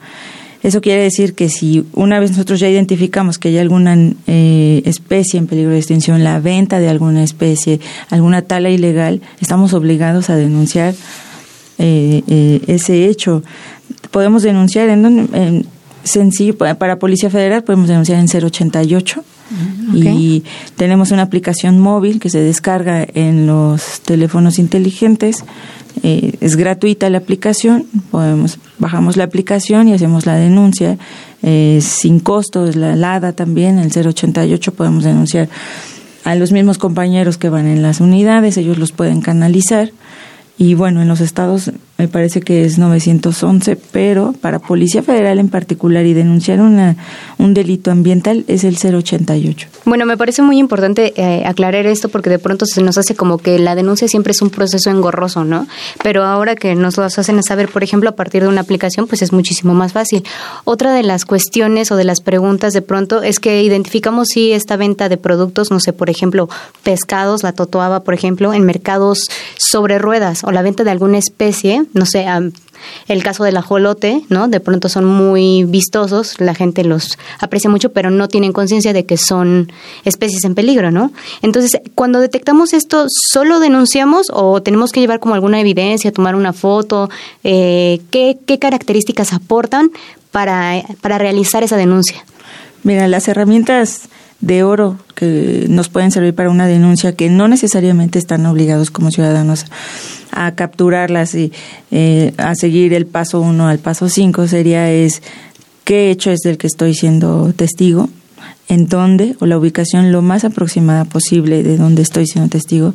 Eso 0.62 0.80
quiere 0.80 1.02
decir 1.02 1.34
que 1.34 1.48
si 1.48 1.84
una 1.92 2.20
vez 2.20 2.30
nosotros 2.30 2.60
ya 2.60 2.68
identificamos 2.68 3.36
que 3.38 3.48
hay 3.48 3.58
alguna 3.58 3.96
eh, 4.28 4.80
especie 4.84 5.40
en 5.40 5.48
peligro 5.48 5.72
de 5.72 5.78
extinción, 5.78 6.22
la 6.22 6.38
venta 6.38 6.78
de 6.78 6.88
alguna 6.88 7.24
especie, 7.24 7.80
alguna 8.10 8.42
tala 8.42 8.70
ilegal, 8.70 9.22
estamos 9.40 9.72
obligados 9.72 10.30
a 10.30 10.36
denunciar 10.36 10.94
eh, 11.78 12.60
ese 12.68 13.06
hecho. 13.06 13.42
Podemos 14.12 14.44
denunciar 14.44 14.88
en, 14.88 15.04
en 15.34 15.66
sencillo, 16.04 16.56
para 16.56 16.98
Policía 16.98 17.30
Federal 17.30 17.64
podemos 17.64 17.88
denunciar 17.88 18.18
en 18.18 18.26
088 18.26 19.24
y 19.94 20.44
tenemos 20.76 21.10
una 21.10 21.22
aplicación 21.22 21.78
móvil 21.78 22.20
que 22.20 22.30
se 22.30 22.40
descarga 22.40 23.06
en 23.14 23.46
los 23.46 24.00
teléfonos 24.00 24.58
inteligentes. 24.58 25.44
Eh, 26.02 26.36
es 26.40 26.56
gratuita 26.56 27.10
la 27.10 27.18
aplicación, 27.18 27.86
podemos 28.10 28.58
bajamos 28.78 29.16
la 29.16 29.24
aplicación 29.24 29.88
y 29.88 29.92
hacemos 29.92 30.24
la 30.24 30.36
denuncia. 30.36 30.96
Eh, 31.42 31.80
sin 31.82 32.20
costo, 32.20 32.66
es 32.66 32.76
la 32.76 32.96
LADA 32.96 33.32
también, 33.32 33.78
en 33.78 33.90
el 33.94 34.06
088 34.06 34.72
podemos 34.74 35.04
denunciar 35.04 35.48
a 36.24 36.34
los 36.34 36.52
mismos 36.52 36.78
compañeros 36.78 37.36
que 37.36 37.48
van 37.48 37.66
en 37.66 37.82
las 37.82 38.00
unidades, 38.00 38.56
ellos 38.56 38.78
los 38.78 38.92
pueden 38.92 39.20
canalizar. 39.20 39.90
Y 40.56 40.74
bueno, 40.74 41.02
en 41.02 41.08
los 41.08 41.20
estados 41.20 41.72
me 41.98 42.08
parece 42.08 42.40
que 42.40 42.64
es 42.64 42.78
911, 42.78 43.76
pero 43.76 44.32
para 44.40 44.58
Policía 44.58 45.02
Federal 45.02 45.38
en 45.38 45.48
particular 45.48 46.04
y 46.06 46.14
denunciar 46.14 46.60
una, 46.60 46.96
un 47.38 47.54
delito 47.54 47.90
ambiental 47.90 48.44
es 48.48 48.64
el 48.64 48.76
088. 48.76 49.68
Bueno, 49.84 50.06
me 50.06 50.16
parece 50.16 50.42
muy 50.42 50.58
importante 50.58 51.12
eh, 51.16 51.44
aclarar 51.46 51.86
esto 51.86 52.08
porque 52.08 52.30
de 52.30 52.38
pronto 52.38 52.66
se 52.66 52.82
nos 52.82 52.98
hace 52.98 53.14
como 53.14 53.38
que 53.38 53.58
la 53.58 53.74
denuncia 53.74 54.08
siempre 54.08 54.32
es 54.32 54.42
un 54.42 54.50
proceso 54.50 54.90
engorroso, 54.90 55.44
¿no? 55.44 55.66
Pero 56.02 56.24
ahora 56.24 56.56
que 56.56 56.74
nos 56.74 56.96
lo 56.96 57.04
hacen 57.04 57.42
saber, 57.42 57.68
por 57.68 57.84
ejemplo, 57.84 58.10
a 58.10 58.16
partir 58.16 58.42
de 58.42 58.48
una 58.48 58.62
aplicación, 58.62 59.06
pues 59.06 59.22
es 59.22 59.32
muchísimo 59.32 59.74
más 59.74 59.92
fácil. 59.92 60.24
Otra 60.64 60.92
de 60.92 61.02
las 61.02 61.24
cuestiones 61.24 61.92
o 61.92 61.96
de 61.96 62.04
las 62.04 62.20
preguntas 62.20 62.72
de 62.72 62.82
pronto 62.82 63.22
es 63.22 63.38
que 63.38 63.62
identificamos 63.62 64.28
si 64.28 64.52
esta 64.52 64.76
venta 64.76 65.08
de 65.08 65.18
productos, 65.18 65.70
no 65.70 65.78
sé, 65.78 65.92
por 65.92 66.10
ejemplo, 66.10 66.48
pescados, 66.82 67.42
la 67.42 67.52
totoaba, 67.52 68.00
por 68.00 68.14
ejemplo, 68.14 68.52
en 68.54 68.64
mercados 68.64 69.28
sobre 69.56 69.98
ruedas 69.98 70.42
o 70.44 70.50
la 70.50 70.62
venta 70.62 70.84
de 70.84 70.90
alguna 70.90 71.18
especie, 71.18 71.84
no 71.92 72.06
sé, 72.06 72.26
el 73.08 73.22
caso 73.22 73.44
del 73.44 73.56
ajolote, 73.56 74.22
¿no? 74.28 74.48
De 74.48 74.60
pronto 74.60 74.88
son 74.88 75.04
muy 75.04 75.64
vistosos, 75.64 76.40
la 76.40 76.54
gente 76.54 76.84
los 76.84 77.18
aprecia 77.38 77.70
mucho, 77.70 77.92
pero 77.92 78.10
no 78.10 78.28
tienen 78.28 78.52
conciencia 78.52 78.92
de 78.92 79.04
que 79.04 79.16
son 79.16 79.70
especies 80.04 80.44
en 80.44 80.54
peligro, 80.54 80.90
¿no? 80.90 81.12
Entonces, 81.42 81.80
cuando 81.94 82.20
detectamos 82.20 82.72
esto, 82.72 83.06
¿solo 83.08 83.60
denunciamos 83.60 84.28
o 84.32 84.62
tenemos 84.62 84.92
que 84.92 85.00
llevar 85.00 85.20
como 85.20 85.34
alguna 85.34 85.60
evidencia, 85.60 86.12
tomar 86.12 86.34
una 86.34 86.52
foto? 86.52 87.10
Eh, 87.44 88.00
¿qué, 88.10 88.38
¿Qué 88.46 88.58
características 88.58 89.32
aportan 89.32 89.90
para, 90.30 90.82
para 91.00 91.18
realizar 91.18 91.62
esa 91.62 91.76
denuncia? 91.76 92.24
Mira, 92.82 93.06
las 93.06 93.28
herramientas 93.28 94.08
de 94.40 94.64
oro 94.64 94.98
que 95.14 95.66
nos 95.68 95.88
pueden 95.88 96.10
servir 96.10 96.34
para 96.34 96.50
una 96.50 96.66
denuncia 96.66 97.14
que 97.14 97.30
no 97.30 97.46
necesariamente 97.46 98.18
están 98.18 98.44
obligados 98.44 98.90
como 98.90 99.12
ciudadanos 99.12 99.66
a 100.32 100.54
capturarlas 100.54 101.34
y 101.34 101.52
eh, 101.90 102.32
a 102.38 102.54
seguir 102.54 102.94
el 102.94 103.06
paso 103.06 103.40
uno 103.40 103.68
al 103.68 103.78
paso 103.78 104.08
cinco 104.08 104.48
sería 104.48 104.90
es 104.90 105.22
qué 105.84 106.10
hecho 106.10 106.30
es 106.30 106.40
del 106.40 106.58
que 106.58 106.66
estoy 106.66 106.94
siendo 106.94 107.52
testigo, 107.52 108.08
en 108.68 108.88
dónde 108.88 109.36
o 109.40 109.46
la 109.46 109.58
ubicación 109.58 110.12
lo 110.12 110.22
más 110.22 110.44
aproximada 110.44 111.04
posible 111.04 111.62
de 111.62 111.76
donde 111.76 112.02
estoy 112.02 112.26
siendo 112.26 112.50
testigo, 112.50 112.94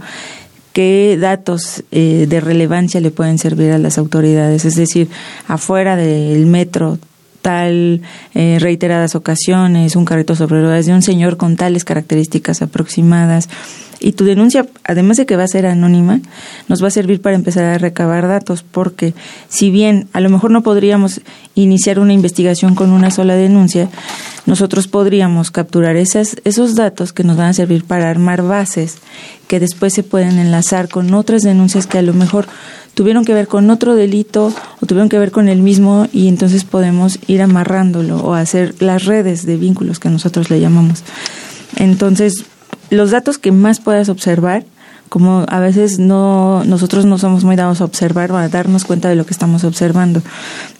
qué 0.74 1.18
datos 1.20 1.84
eh, 1.92 2.26
de 2.28 2.40
relevancia 2.40 3.02
le 3.02 3.12
pueden 3.12 3.38
servir 3.38 3.72
a 3.72 3.78
las 3.78 3.98
autoridades, 3.98 4.66
es 4.66 4.76
decir, 4.76 5.10
afuera 5.48 5.96
del 5.96 6.46
metro 6.46 7.00
tal 7.42 8.02
eh, 8.34 8.58
reiteradas 8.60 9.16
ocasiones, 9.16 9.96
un 9.96 10.06
carrito 10.06 10.36
sobre 10.36 10.62
ruedas 10.62 10.86
de 10.86 10.94
un 10.94 11.02
señor 11.02 11.38
con 11.38 11.56
tales 11.56 11.86
características 11.86 12.62
aproximadas. 12.62 13.48
Y 14.00 14.12
tu 14.12 14.26
denuncia, 14.26 14.68
además 14.84 15.18
de 15.18 15.26
que 15.26 15.36
va 15.36 15.44
a 15.44 15.48
ser 15.48 15.66
anónima, 15.66 16.20
nos 16.68 16.84
va 16.84 16.88
a 16.88 16.92
servir 16.92 17.22
para 17.22 17.36
empezar 17.36 17.64
a 17.66 17.78
recabar 17.78 18.28
datos, 18.28 18.64
porque 18.64 19.14
si 19.50 19.72
bien 19.72 20.08
a 20.14 20.20
lo 20.20 20.30
mejor 20.30 20.52
no 20.52 20.62
podríamos 20.62 21.22
iniciar 21.56 22.00
una 22.00 22.14
investigación 22.14 22.76
con 22.76 22.92
una 22.92 23.10
sola 23.10 23.36
denuncia, 23.36 23.90
nosotros 24.46 24.88
podríamos 24.88 25.52
capturar 25.52 25.96
esas, 25.96 26.38
esos 26.46 26.76
datos 26.76 27.12
que 27.12 27.24
nos 27.24 27.38
van 27.38 27.48
a 27.48 27.54
servir 27.54 27.84
para 27.84 28.10
armar 28.10 28.44
bases 28.44 28.98
que 29.48 29.60
después 29.60 29.94
se 29.94 30.04
pueden 30.04 30.40
enlazar 30.40 30.90
con 30.90 31.14
otras 31.14 31.42
denuncias 31.42 31.88
que 31.88 31.98
a 31.98 32.02
lo 32.02 32.14
mejor 32.14 32.48
tuvieron 32.94 33.26
que 33.26 33.34
ver 33.34 33.48
con 33.48 33.70
otro 33.70 33.96
delito 33.96 34.54
o 34.82 34.86
tuvieron 34.86 35.10
que 35.10 35.20
ver 35.20 35.32
con 35.32 35.50
el 35.50 35.62
mismo 35.62 36.08
y 36.12 36.28
entonces 36.28 36.64
podemos 36.64 37.20
ir 37.28 37.42
amarrándolo 37.42 38.18
o 38.18 38.34
hacer 38.34 38.76
las 38.80 39.06
redes 39.06 39.46
de 39.46 39.58
vínculos 39.58 40.00
que 40.00 40.10
nosotros 40.10 40.50
le 40.50 40.60
llamamos. 40.60 41.04
Entonces, 41.76 42.46
los 42.90 43.12
datos 43.12 43.38
que 43.38 43.52
más 43.52 43.80
puedas 43.80 44.10
observar, 44.10 44.66
como 45.10 45.46
a 45.48 45.60
veces 45.60 46.00
no 46.00 46.64
nosotros 46.66 47.06
no 47.06 47.18
somos 47.18 47.44
muy 47.44 47.56
dados 47.56 47.82
a 47.82 47.86
observar 47.86 48.32
o 48.32 48.38
a 48.38 48.50
darnos 48.50 48.84
cuenta 48.84 49.10
de 49.10 49.16
lo 49.16 49.26
que 49.26 49.34
estamos 49.34 49.64
observando, 49.64 50.22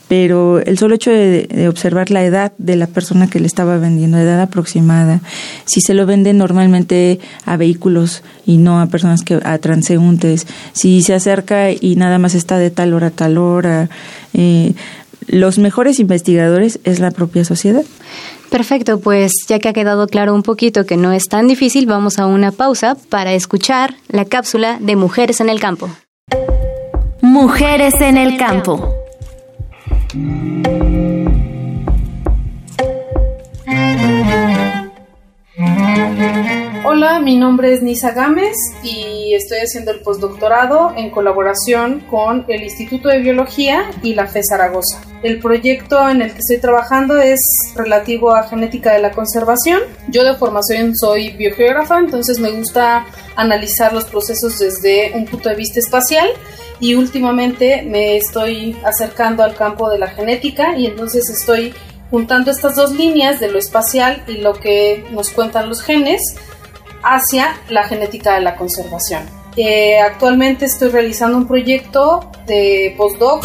pero 0.08 0.60
el 0.60 0.78
solo 0.78 0.96
hecho 0.96 1.12
de, 1.12 1.68
observar 1.70 2.12
la 2.12 2.24
edad 2.24 2.54
de 2.58 2.76
la 2.76 2.88
persona 2.88 3.28
que 3.28 3.40
le 3.40 3.48
estaba 3.48 3.78
vendiendo, 3.78 4.18
edad 4.18 4.42
aproximada, 4.42 5.22
si 5.66 5.82
se 5.82 5.94
lo 5.94 6.06
vende 6.06 6.34
normalmente 6.34 7.20
a 7.46 7.58
vehículos 7.58 8.24
y 8.46 8.58
no 8.58 8.80
a 8.80 8.88
personas 8.88 9.24
que 9.24 9.40
a 9.44 9.58
transeúntes, 9.58 10.48
si 10.74 11.02
se 11.02 11.14
acerca 11.14 11.72
y 11.72 11.96
nada 11.98 12.20
más 12.20 12.36
está 12.36 12.58
de 12.58 12.72
tal 12.72 12.94
hora 12.94 13.08
a 13.08 13.12
tal 13.12 13.38
hora, 13.38 13.90
eh, 14.34 14.74
los 15.28 15.60
mejores 15.60 16.00
investigadores 16.00 16.80
es 16.84 17.00
la 17.00 17.12
propia 17.12 17.46
sociedad. 17.46 17.84
Perfecto, 18.50 19.00
pues 19.00 19.34
ya 19.48 19.60
que 19.60 19.70
ha 19.70 19.74
quedado 19.74 20.08
claro 20.08 20.34
un 20.34 20.44
poquito 20.44 20.86
que 20.86 20.98
no 20.98 21.12
es 21.12 21.26
tan 21.26 21.48
difícil, 21.48 21.86
vamos 21.86 22.18
a 22.18 22.26
una 22.26 22.52
pausa 22.52 22.98
para 23.10 23.34
escuchar 23.34 23.96
la 24.08 24.26
cápsula 24.26 24.78
de 24.80 24.96
Mujeres 24.96 25.42
en 25.42 25.50
el 25.50 25.60
Campo. 25.60 25.90
Mujeres 27.22 28.00
en 28.00 28.18
el 28.18 28.38
Campo. 28.38 28.94
Hola, 36.84 37.20
mi 37.20 37.36
nombre 37.38 37.74
es 37.74 37.82
Nisa 37.82 38.12
Gámez 38.12 38.56
y 38.84 39.34
estoy 39.34 39.60
haciendo 39.60 39.92
el 39.92 40.00
postdoctorado 40.00 40.94
en 40.96 41.10
colaboración 41.10 42.02
con 42.10 42.46
el 42.48 42.64
Instituto 42.64 43.10
de 43.10 43.20
Biología 43.20 43.90
y 44.04 44.14
la 44.14 44.28
FE 44.28 44.42
Zaragoza. 44.44 45.02
El 45.24 45.40
proyecto 45.40 46.08
en 46.08 46.22
el 46.22 46.32
que 46.32 46.40
estoy 46.40 46.58
trabajando 46.58 47.18
es 47.18 47.40
relativo 47.76 48.34
a 48.34 48.44
genética 48.44 48.94
de 48.94 49.00
la 49.00 49.12
conservación. 49.12 49.82
Yo 50.10 50.24
de 50.24 50.36
formación 50.36 50.96
soy 50.96 51.32
biogeógrafa, 51.32 52.00
entonces 52.00 52.40
me 52.40 52.52
gusta 52.52 53.06
analizar 53.36 53.92
los 53.92 54.06
procesos 54.06 54.60
desde 54.60 55.12
un 55.14 55.26
punto 55.26 55.50
de 55.50 55.56
vista 55.56 55.80
espacial 55.80 56.28
y 56.80 56.96
últimamente 56.96 57.82
me 57.84 58.18
estoy 58.18 58.78
acercando 58.86 59.44
al 59.44 59.56
campo 59.56 59.90
de 59.90 60.00
la 60.00 60.08
genética 60.08 60.78
y 60.78 60.86
entonces 60.86 61.30
estoy 61.30 61.74
juntando 62.12 62.52
estas 62.52 62.76
dos 62.76 62.92
líneas 62.94 63.40
de 63.40 63.52
lo 63.52 63.58
espacial 63.58 64.24
y 64.28 64.38
lo 64.38 64.54
que 64.54 65.06
nos 65.12 65.30
cuentan 65.32 65.68
los 65.68 65.82
genes 65.82 66.22
hacia 67.04 67.58
la 67.70 67.84
genética 67.84 68.36
de 68.36 68.42
la 68.42 68.56
conservación. 68.56 69.24
Eh, 69.56 70.00
actualmente 70.00 70.66
estoy 70.66 70.90
realizando 70.90 71.38
un 71.38 71.48
proyecto 71.48 72.30
de 72.46 72.94
postdoc 72.96 73.44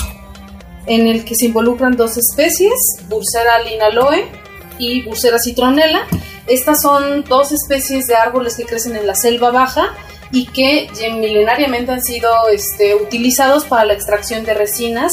en 0.86 1.06
el 1.06 1.24
que 1.24 1.34
se 1.34 1.46
involucran 1.46 1.96
dos 1.96 2.16
especies, 2.16 2.74
Bursera 3.08 3.62
linaloe 3.62 4.26
y 4.78 5.02
Bursera 5.02 5.38
citronella. 5.38 6.06
Estas 6.46 6.82
son 6.82 7.24
dos 7.24 7.52
especies 7.52 8.06
de 8.06 8.16
árboles 8.16 8.56
que 8.56 8.64
crecen 8.64 8.96
en 8.96 9.06
la 9.06 9.14
selva 9.14 9.50
baja 9.50 9.94
y 10.32 10.46
que 10.46 10.88
milenariamente 11.18 11.92
han 11.92 12.02
sido 12.02 12.30
este, 12.48 12.94
utilizados 12.94 13.64
para 13.64 13.84
la 13.84 13.92
extracción 13.92 14.44
de 14.44 14.54
resinas. 14.54 15.12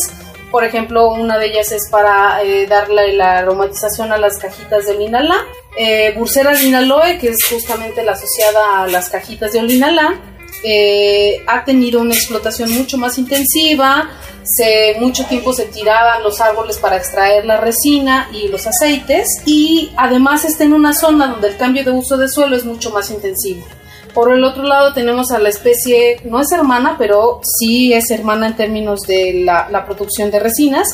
Por 0.50 0.63
ejemplo, 0.63 1.12
una 1.12 1.38
de 1.38 1.48
ellas 1.48 1.72
es 1.72 1.88
para 1.89 2.41
eh, 2.41 2.65
darle 2.67 3.13
la 3.13 3.38
aromatización 3.38 4.12
a 4.12 4.17
las 4.17 4.38
cajitas 4.38 4.88
de 4.88 4.96
linalá. 4.96 5.46
Eh, 5.77 6.13
Bursera 6.17 6.53
linaloe, 6.53 7.17
que 7.19 7.29
es 7.29 7.38
justamente 7.49 8.03
la 8.03 8.13
asociada 8.13 8.83
a 8.83 8.88
las 8.88 9.09
cajitas 9.09 9.51
de 9.53 9.59
olinalá, 9.59 10.19
eh, 10.63 11.41
ha 11.47 11.63
tenido 11.63 12.01
una 12.01 12.13
explotación 12.13 12.71
mucho 12.71 12.97
más 12.97 13.17
intensiva, 13.17 14.09
se, 14.43 14.95
mucho 14.99 15.25
tiempo 15.25 15.53
se 15.53 15.65
tiraban 15.65 16.23
los 16.23 16.41
árboles 16.41 16.77
para 16.77 16.97
extraer 16.97 17.45
la 17.45 17.57
resina 17.57 18.29
y 18.33 18.47
los 18.47 18.67
aceites 18.67 19.27
y 19.45 19.91
además 19.95 20.43
está 20.43 20.63
en 20.63 20.73
una 20.73 20.93
zona 20.93 21.27
donde 21.27 21.49
el 21.49 21.57
cambio 21.57 21.83
de 21.83 21.91
uso 21.91 22.17
de 22.17 22.27
suelo 22.27 22.55
es 22.55 22.65
mucho 22.65 22.89
más 22.91 23.09
intensivo. 23.09 23.65
Por 24.13 24.33
el 24.33 24.43
otro 24.43 24.63
lado 24.63 24.93
tenemos 24.93 25.31
a 25.31 25.39
la 25.39 25.49
especie, 25.49 26.19
no 26.25 26.41
es 26.41 26.51
hermana, 26.51 26.95
pero 26.97 27.41
sí 27.59 27.93
es 27.93 28.09
hermana 28.11 28.47
en 28.47 28.55
términos 28.55 29.01
de 29.01 29.43
la, 29.45 29.85
producción 29.85 30.31
de 30.31 30.39
resinas, 30.39 30.88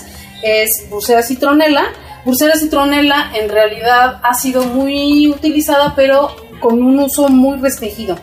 es 0.44 0.70
Bursera 0.90 1.24
citronella. 1.24 1.92
Bursera 2.26 2.58
citronella 2.58 3.32
en 3.36 3.50
realidad 3.50 4.20
ha 4.24 4.34
sido 4.34 4.64
muy 4.64 5.28
utilizada, 5.28 5.94
pero 5.96 6.36
con 6.60 6.82
un 6.82 6.98
uso 6.98 7.30
muy 7.30 7.60
restringido. 7.60 8.18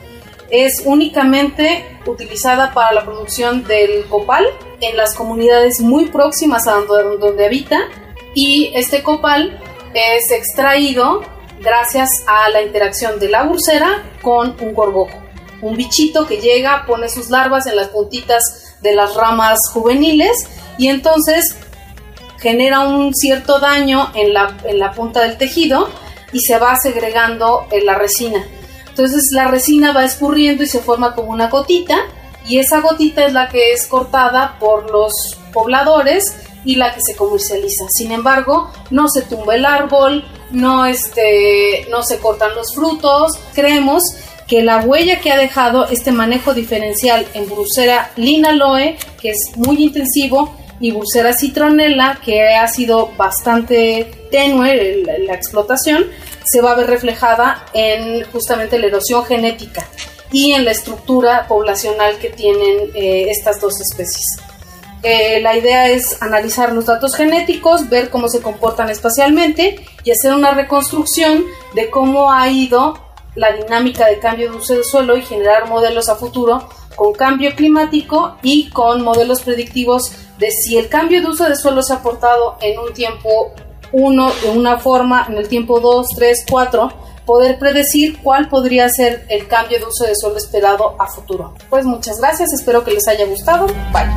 Es 0.50 0.82
únicamente 0.84 1.98
utilizada 2.04 2.74
para 2.74 2.92
la 2.92 3.04
producción 3.04 3.62
del 3.62 4.04
copal 4.06 4.44
en 4.80 4.96
las 4.96 5.14
comunidades 5.14 5.80
muy 5.80 6.06
próximas 6.06 6.66
a 6.66 6.72
donde, 6.72 7.16
donde 7.18 7.46
habita 7.46 7.78
y 8.34 8.72
este 8.74 9.04
copal 9.04 9.60
es 9.94 10.32
extraído 10.32 11.22
gracias 11.60 12.08
a 12.26 12.48
la 12.48 12.60
interacción 12.60 13.20
de 13.20 13.28
la 13.28 13.44
bursera 13.44 14.02
con 14.20 14.56
un 14.60 14.74
gorgojo, 14.74 15.22
un 15.60 15.76
bichito 15.76 16.26
que 16.26 16.40
llega, 16.40 16.86
pone 16.86 17.08
sus 17.08 17.30
larvas 17.30 17.66
en 17.68 17.76
las 17.76 17.88
puntitas 17.88 18.74
de 18.80 18.94
las 18.96 19.14
ramas 19.14 19.58
juveniles 19.72 20.36
y 20.76 20.88
entonces 20.88 21.56
genera 22.42 22.80
un 22.80 23.14
cierto 23.14 23.60
daño 23.60 24.10
en 24.14 24.34
la, 24.34 24.56
en 24.64 24.78
la 24.78 24.92
punta 24.92 25.20
del 25.20 25.38
tejido 25.38 25.88
y 26.32 26.40
se 26.40 26.58
va 26.58 26.76
segregando 26.76 27.66
en 27.70 27.86
la 27.86 27.94
resina. 27.94 28.44
Entonces 28.88 29.28
la 29.32 29.48
resina 29.48 29.92
va 29.92 30.04
escurriendo 30.04 30.62
y 30.64 30.66
se 30.66 30.80
forma 30.80 31.14
como 31.14 31.30
una 31.30 31.48
gotita 31.48 31.96
y 32.46 32.58
esa 32.58 32.80
gotita 32.80 33.24
es 33.24 33.32
la 33.32 33.48
que 33.48 33.72
es 33.72 33.86
cortada 33.86 34.56
por 34.58 34.90
los 34.90 35.12
pobladores 35.52 36.36
y 36.64 36.76
la 36.76 36.92
que 36.94 37.00
se 37.00 37.16
comercializa. 37.16 37.86
Sin 37.90 38.12
embargo, 38.12 38.70
no 38.90 39.08
se 39.08 39.22
tumba 39.22 39.54
el 39.54 39.64
árbol, 39.64 40.24
no, 40.50 40.86
este, 40.86 41.86
no 41.90 42.02
se 42.02 42.18
cortan 42.18 42.54
los 42.54 42.74
frutos. 42.74 43.38
Creemos 43.54 44.02
que 44.46 44.62
la 44.62 44.78
huella 44.80 45.20
que 45.20 45.30
ha 45.30 45.38
dejado 45.38 45.86
este 45.86 46.12
manejo 46.12 46.54
diferencial 46.54 47.26
en 47.34 47.48
Bursera 47.48 48.10
linaloe, 48.16 48.96
que 49.20 49.30
es 49.30 49.56
muy 49.56 49.82
intensivo, 49.84 50.54
y 50.82 50.90
Bursera 50.90 51.32
citronella, 51.32 52.18
que 52.22 52.54
ha 52.54 52.66
sido 52.66 53.12
bastante 53.16 54.10
tenue 54.32 55.04
la 55.20 55.32
explotación, 55.32 56.06
se 56.44 56.60
va 56.60 56.72
a 56.72 56.74
ver 56.74 56.88
reflejada 56.88 57.64
en 57.72 58.24
justamente 58.32 58.80
la 58.80 58.88
erosión 58.88 59.24
genética 59.24 59.86
y 60.32 60.52
en 60.52 60.64
la 60.64 60.72
estructura 60.72 61.46
poblacional 61.46 62.18
que 62.18 62.30
tienen 62.30 62.90
eh, 62.94 63.28
estas 63.30 63.60
dos 63.60 63.80
especies. 63.80 64.26
Eh, 65.04 65.40
la 65.40 65.56
idea 65.56 65.88
es 65.88 66.20
analizar 66.20 66.72
los 66.72 66.86
datos 66.86 67.14
genéticos, 67.14 67.88
ver 67.88 68.10
cómo 68.10 68.28
se 68.28 68.42
comportan 68.42 68.90
espacialmente 68.90 69.76
y 70.02 70.10
hacer 70.10 70.34
una 70.34 70.50
reconstrucción 70.50 71.44
de 71.74 71.90
cómo 71.90 72.32
ha 72.32 72.48
ido 72.48 72.98
la 73.36 73.52
dinámica 73.52 74.06
de 74.08 74.18
cambio 74.18 74.50
de 74.50 74.56
uso 74.56 74.74
del 74.74 74.84
suelo 74.84 75.16
y 75.16 75.22
generar 75.22 75.68
modelos 75.68 76.08
a 76.08 76.16
futuro 76.16 76.68
con 76.96 77.12
cambio 77.12 77.54
climático 77.54 78.36
y 78.42 78.70
con 78.70 79.02
modelos 79.02 79.42
predictivos 79.42 80.12
de 80.38 80.50
si 80.50 80.76
el 80.76 80.88
cambio 80.88 81.20
de 81.20 81.28
uso 81.28 81.44
del 81.44 81.56
suelo 81.56 81.82
se 81.82 81.92
ha 81.92 81.96
aportado 81.96 82.56
en 82.60 82.78
un 82.78 82.92
tiempo 82.92 83.52
uno 83.92 84.30
de 84.42 84.50
una 84.50 84.78
forma 84.78 85.26
en 85.28 85.36
el 85.36 85.48
tiempo 85.48 85.78
2, 85.78 86.06
3, 86.16 86.46
4, 86.50 86.88
poder 87.26 87.58
predecir 87.58 88.18
cuál 88.22 88.48
podría 88.48 88.88
ser 88.88 89.26
el 89.28 89.46
cambio 89.46 89.78
de 89.78 89.84
uso 89.84 90.04
de 90.04 90.14
suelo 90.16 90.38
esperado 90.38 90.96
a 90.98 91.06
futuro. 91.06 91.54
Pues 91.68 91.84
muchas 91.84 92.18
gracias, 92.18 92.52
espero 92.52 92.82
que 92.84 92.92
les 92.92 93.06
haya 93.06 93.26
gustado. 93.26 93.66
Bye. 93.92 94.08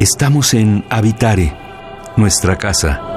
Estamos 0.00 0.52
en 0.52 0.84
Habitare, 0.90 1.56
nuestra 2.16 2.58
casa. 2.58 3.15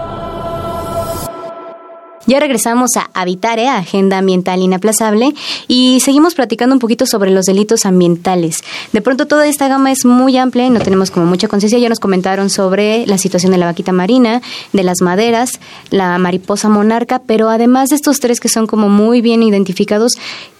Ya 2.29 2.39
regresamos 2.39 2.91
a 2.95 3.09
Habitare, 3.15 3.69
Agenda 3.69 4.19
Ambiental 4.19 4.61
Inaplazable, 4.61 5.33
y 5.67 5.99
seguimos 6.01 6.35
platicando 6.35 6.75
un 6.75 6.79
poquito 6.79 7.07
sobre 7.07 7.31
los 7.31 7.47
delitos 7.47 7.87
ambientales. 7.87 8.63
De 8.93 9.01
pronto 9.01 9.25
toda 9.25 9.47
esta 9.47 9.67
gama 9.67 9.91
es 9.91 10.05
muy 10.05 10.37
amplia 10.37 10.67
y 10.67 10.69
no 10.69 10.79
tenemos 10.79 11.09
como 11.09 11.25
mucha 11.25 11.47
conciencia. 11.47 11.79
Ya 11.79 11.89
nos 11.89 11.99
comentaron 11.99 12.51
sobre 12.51 13.07
la 13.07 13.17
situación 13.17 13.51
de 13.51 13.57
la 13.57 13.65
vaquita 13.65 13.93
marina, 13.93 14.43
de 14.73 14.83
las 14.83 15.01
maderas, 15.01 15.59
la 15.89 16.19
mariposa 16.19 16.69
monarca, 16.69 17.17
pero 17.17 17.49
además 17.49 17.89
de 17.89 17.95
estos 17.95 18.19
tres 18.19 18.39
que 18.39 18.47
son 18.47 18.67
como 18.67 18.89
muy 18.89 19.21
bien 19.21 19.41
identificados, 19.41 20.11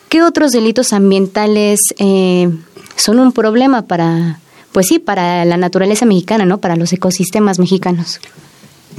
¿qué 0.10 0.24
otros 0.24 0.52
delitos 0.52 0.92
ambientales 0.92 1.82
eh, 2.00 2.50
son 2.96 3.20
un 3.20 3.32
problema 3.32 3.84
para, 3.84 4.40
pues 4.72 4.88
sí, 4.88 4.98
para 4.98 5.46
la 5.46 5.58
naturaleza 5.58 6.08
mexicana, 6.08 6.46
¿no? 6.46 6.58
Para 6.58 6.76
los 6.76 6.92
ecosistemas 6.94 7.60
mexicanos 7.60 8.20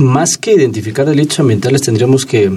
más 0.01 0.37
que 0.37 0.53
identificar 0.53 1.07
delitos 1.07 1.39
ambientales, 1.41 1.83
tendríamos 1.83 2.27
que 2.27 2.51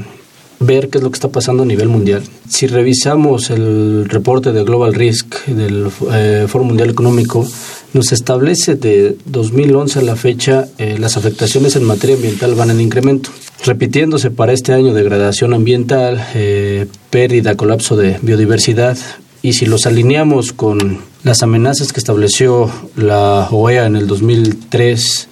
ver 0.60 0.90
qué 0.90 0.98
es 0.98 1.04
lo 1.04 1.12
que 1.12 1.16
está 1.16 1.30
pasando 1.30 1.64
a 1.64 1.66
nivel 1.66 1.90
mundial. 1.90 2.24
Si 2.48 2.68
revisamos 2.68 3.50
el 3.50 4.08
reporte 4.10 4.52
de 4.54 4.64
Global 4.64 4.94
Risk 4.94 5.46
del 5.46 5.90
eh, 6.12 6.46
Foro 6.48 6.64
Mundial 6.64 6.90
Económico, 6.90 7.48
nos 7.94 8.12
establece 8.12 8.76
de 8.76 9.18
2011 9.26 10.00
a 10.00 10.02
la 10.02 10.16
fecha 10.16 10.68
eh, 10.78 10.98
las 10.98 11.18
afectaciones 11.18 11.76
en 11.76 11.84
materia 11.84 12.16
ambiental 12.16 12.56
van 12.56 12.72
en 12.72 12.82
incremento, 12.82 13.30
repitiéndose 13.66 14.32
para 14.32 14.54
este 14.54 14.74
año 14.74 14.94
degradación 14.94 15.54
ambiental, 15.54 16.26
eh, 16.34 16.88
pérdida, 17.10 17.56
colapso 17.56 17.96
de 17.96 18.18
biodiversidad, 18.22 18.98
y 19.42 19.54
si 19.54 19.66
los 19.66 19.86
alineamos 19.86 20.54
con 20.54 21.00
las 21.24 21.44
amenazas 21.44 21.92
que 21.92 22.00
estableció 22.00 22.72
la 22.96 23.50
OEA 23.52 23.86
en 23.86 23.98
el 23.98 24.08
2003 24.08 25.28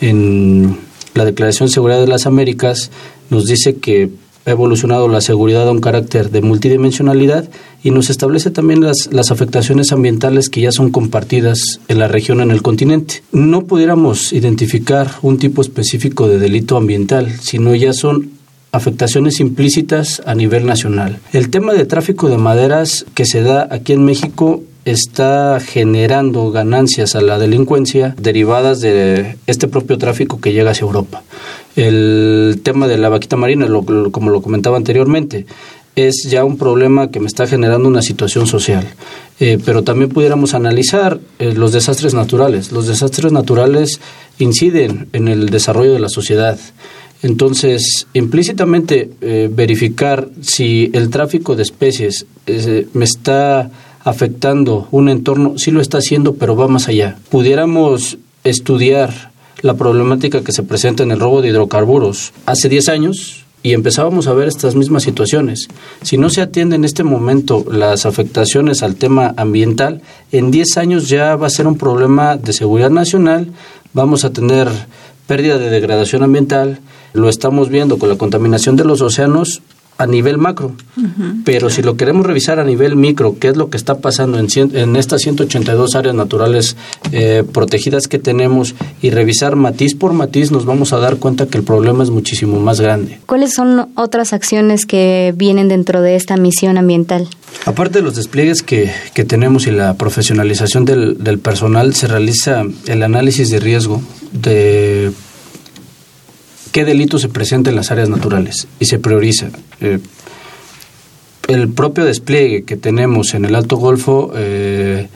en 0.00 0.85
la 1.16 1.24
Declaración 1.24 1.68
de 1.68 1.74
Seguridad 1.74 2.00
de 2.00 2.06
las 2.06 2.26
Américas 2.26 2.90
nos 3.30 3.46
dice 3.46 3.76
que 3.76 4.10
ha 4.46 4.50
evolucionado 4.50 5.08
la 5.08 5.20
seguridad 5.20 5.68
a 5.68 5.72
un 5.72 5.80
carácter 5.80 6.30
de 6.30 6.40
multidimensionalidad 6.40 7.48
y 7.82 7.90
nos 7.90 8.10
establece 8.10 8.50
también 8.50 8.80
las, 8.80 9.08
las 9.10 9.32
afectaciones 9.32 9.90
ambientales 9.90 10.48
que 10.48 10.60
ya 10.60 10.70
son 10.70 10.90
compartidas 10.90 11.80
en 11.88 11.98
la 11.98 12.06
región, 12.06 12.40
en 12.40 12.52
el 12.52 12.62
continente. 12.62 13.22
No 13.32 13.66
pudiéramos 13.66 14.32
identificar 14.32 15.10
un 15.22 15.38
tipo 15.38 15.62
específico 15.62 16.28
de 16.28 16.38
delito 16.38 16.76
ambiental, 16.76 17.32
sino 17.40 17.74
ya 17.74 17.92
son 17.92 18.30
afectaciones 18.70 19.40
implícitas 19.40 20.22
a 20.26 20.34
nivel 20.34 20.64
nacional. 20.66 21.18
El 21.32 21.50
tema 21.50 21.72
de 21.72 21.84
tráfico 21.84 22.28
de 22.28 22.38
maderas 22.38 23.04
que 23.14 23.24
se 23.24 23.42
da 23.42 23.66
aquí 23.70 23.94
en 23.94 24.04
México 24.04 24.62
está 24.86 25.58
generando 25.60 26.52
ganancias 26.52 27.16
a 27.16 27.20
la 27.20 27.38
delincuencia 27.38 28.14
derivadas 28.18 28.80
de 28.80 29.36
este 29.48 29.66
propio 29.66 29.98
tráfico 29.98 30.40
que 30.40 30.52
llega 30.52 30.70
hacia 30.70 30.84
Europa. 30.84 31.24
El 31.74 32.60
tema 32.62 32.86
de 32.86 32.96
la 32.96 33.08
vaquita 33.08 33.36
marina, 33.36 33.66
como 33.66 34.30
lo 34.30 34.40
comentaba 34.40 34.76
anteriormente, 34.76 35.44
es 35.96 36.28
ya 36.30 36.44
un 36.44 36.56
problema 36.56 37.10
que 37.10 37.18
me 37.18 37.26
está 37.26 37.48
generando 37.48 37.88
una 37.88 38.00
situación 38.00 38.46
social. 38.46 38.86
Eh, 39.40 39.58
pero 39.64 39.82
también 39.82 40.10
pudiéramos 40.10 40.54
analizar 40.54 41.18
eh, 41.40 41.52
los 41.52 41.72
desastres 41.72 42.14
naturales. 42.14 42.70
Los 42.70 42.86
desastres 42.86 43.32
naturales 43.32 44.00
inciden 44.38 45.08
en 45.12 45.26
el 45.26 45.48
desarrollo 45.48 45.94
de 45.94 45.98
la 46.00 46.08
sociedad. 46.08 46.58
Entonces, 47.22 48.06
implícitamente 48.12 49.10
eh, 49.20 49.48
verificar 49.50 50.28
si 50.42 50.90
el 50.92 51.10
tráfico 51.10 51.56
de 51.56 51.64
especies 51.64 52.26
me 52.92 53.04
está 53.04 53.70
afectando 54.06 54.86
un 54.92 55.08
entorno, 55.08 55.58
sí 55.58 55.72
lo 55.72 55.80
está 55.80 55.98
haciendo, 55.98 56.36
pero 56.36 56.54
va 56.54 56.68
más 56.68 56.86
allá. 56.86 57.18
Pudiéramos 57.28 58.18
estudiar 58.44 59.32
la 59.62 59.74
problemática 59.74 60.44
que 60.44 60.52
se 60.52 60.62
presenta 60.62 61.02
en 61.02 61.10
el 61.10 61.18
robo 61.18 61.42
de 61.42 61.48
hidrocarburos 61.48 62.32
hace 62.46 62.68
10 62.68 62.88
años 62.88 63.44
y 63.64 63.72
empezábamos 63.72 64.28
a 64.28 64.32
ver 64.32 64.46
estas 64.46 64.76
mismas 64.76 65.02
situaciones. 65.02 65.66
Si 66.02 66.18
no 66.18 66.30
se 66.30 66.40
atiende 66.40 66.76
en 66.76 66.84
este 66.84 67.02
momento 67.02 67.64
las 67.68 68.06
afectaciones 68.06 68.84
al 68.84 68.94
tema 68.94 69.34
ambiental, 69.36 70.02
en 70.30 70.52
10 70.52 70.76
años 70.76 71.08
ya 71.08 71.34
va 71.34 71.48
a 71.48 71.50
ser 71.50 71.66
un 71.66 71.76
problema 71.76 72.36
de 72.36 72.52
seguridad 72.52 72.90
nacional, 72.90 73.48
vamos 73.92 74.24
a 74.24 74.32
tener 74.32 74.68
pérdida 75.26 75.58
de 75.58 75.68
degradación 75.68 76.22
ambiental, 76.22 76.78
lo 77.12 77.28
estamos 77.28 77.70
viendo 77.70 77.98
con 77.98 78.08
la 78.08 78.16
contaminación 78.16 78.76
de 78.76 78.84
los 78.84 79.00
océanos 79.00 79.62
a 79.98 80.06
nivel 80.06 80.38
macro. 80.38 80.72
Pero 81.44 81.70
si 81.70 81.82
lo 81.82 81.96
queremos 81.96 82.26
revisar 82.26 82.58
a 82.58 82.64
nivel 82.64 82.96
micro, 82.96 83.38
qué 83.38 83.48
es 83.48 83.56
lo 83.56 83.70
que 83.70 83.76
está 83.76 83.98
pasando 83.98 84.38
en, 84.38 84.48
en 84.56 84.96
estas 84.96 85.22
182 85.22 85.94
áreas 85.94 86.14
naturales 86.14 86.76
eh, 87.12 87.44
protegidas 87.50 88.08
que 88.08 88.18
tenemos 88.18 88.74
y 89.02 89.10
revisar 89.10 89.56
matiz 89.56 89.94
por 89.94 90.12
matiz, 90.12 90.50
nos 90.50 90.64
vamos 90.64 90.92
a 90.92 90.98
dar 90.98 91.16
cuenta 91.16 91.46
que 91.46 91.58
el 91.58 91.64
problema 91.64 92.02
es 92.02 92.10
muchísimo 92.10 92.60
más 92.60 92.80
grande. 92.80 93.20
¿Cuáles 93.26 93.54
son 93.54 93.88
otras 93.94 94.32
acciones 94.32 94.86
que 94.86 95.32
vienen 95.36 95.68
dentro 95.68 96.02
de 96.02 96.16
esta 96.16 96.36
misión 96.36 96.78
ambiental? 96.78 97.28
Aparte 97.64 97.98
de 97.98 98.04
los 98.04 98.16
despliegues 98.16 98.62
que, 98.62 98.90
que 99.14 99.24
tenemos 99.24 99.66
y 99.66 99.70
la 99.70 99.94
profesionalización 99.94 100.84
del, 100.84 101.22
del 101.22 101.38
personal, 101.38 101.94
se 101.94 102.06
realiza 102.06 102.64
el 102.86 103.02
análisis 103.02 103.50
de 103.50 103.60
riesgo 103.60 104.02
de 104.32 105.12
qué 106.76 106.84
delito 106.84 107.18
se 107.18 107.30
presenta 107.30 107.70
en 107.70 107.76
las 107.76 107.90
áreas 107.90 108.10
naturales 108.10 108.68
y 108.78 108.84
se 108.84 108.98
prioriza. 108.98 109.48
Eh, 109.80 109.98
el 111.48 111.70
propio 111.70 112.04
despliegue 112.04 112.64
que 112.64 112.76
tenemos 112.76 113.32
en 113.32 113.46
el 113.46 113.54
Alto 113.54 113.78
Golfo 113.78 114.32
eh, 114.36 115.08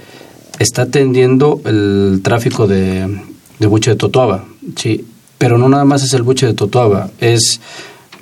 está 0.58 0.82
atendiendo 0.84 1.60
el 1.66 2.22
tráfico 2.24 2.66
de, 2.66 3.14
buche 3.58 3.90
de 3.90 3.96
totoaba, 3.98 4.46
sí, 4.74 5.04
pero 5.36 5.58
no 5.58 5.68
nada 5.68 5.84
más 5.84 6.02
es 6.02 6.14
el 6.14 6.22
buche 6.22 6.46
de 6.46 6.54
totoaba, 6.54 7.10
es 7.20 7.60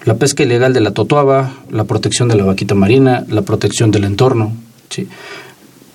la 0.05 0.17
pesca 0.17 0.43
ilegal 0.43 0.73
de 0.73 0.81
la 0.81 0.91
totoaba, 0.91 1.59
la 1.71 1.85
protección 1.85 2.27
de 2.27 2.35
la 2.35 2.43
vaquita 2.43 2.75
marina, 2.75 3.25
la 3.29 3.43
protección 3.43 3.93
del 3.93 4.03
entorno, 4.03 4.53
sí. 4.91 5.07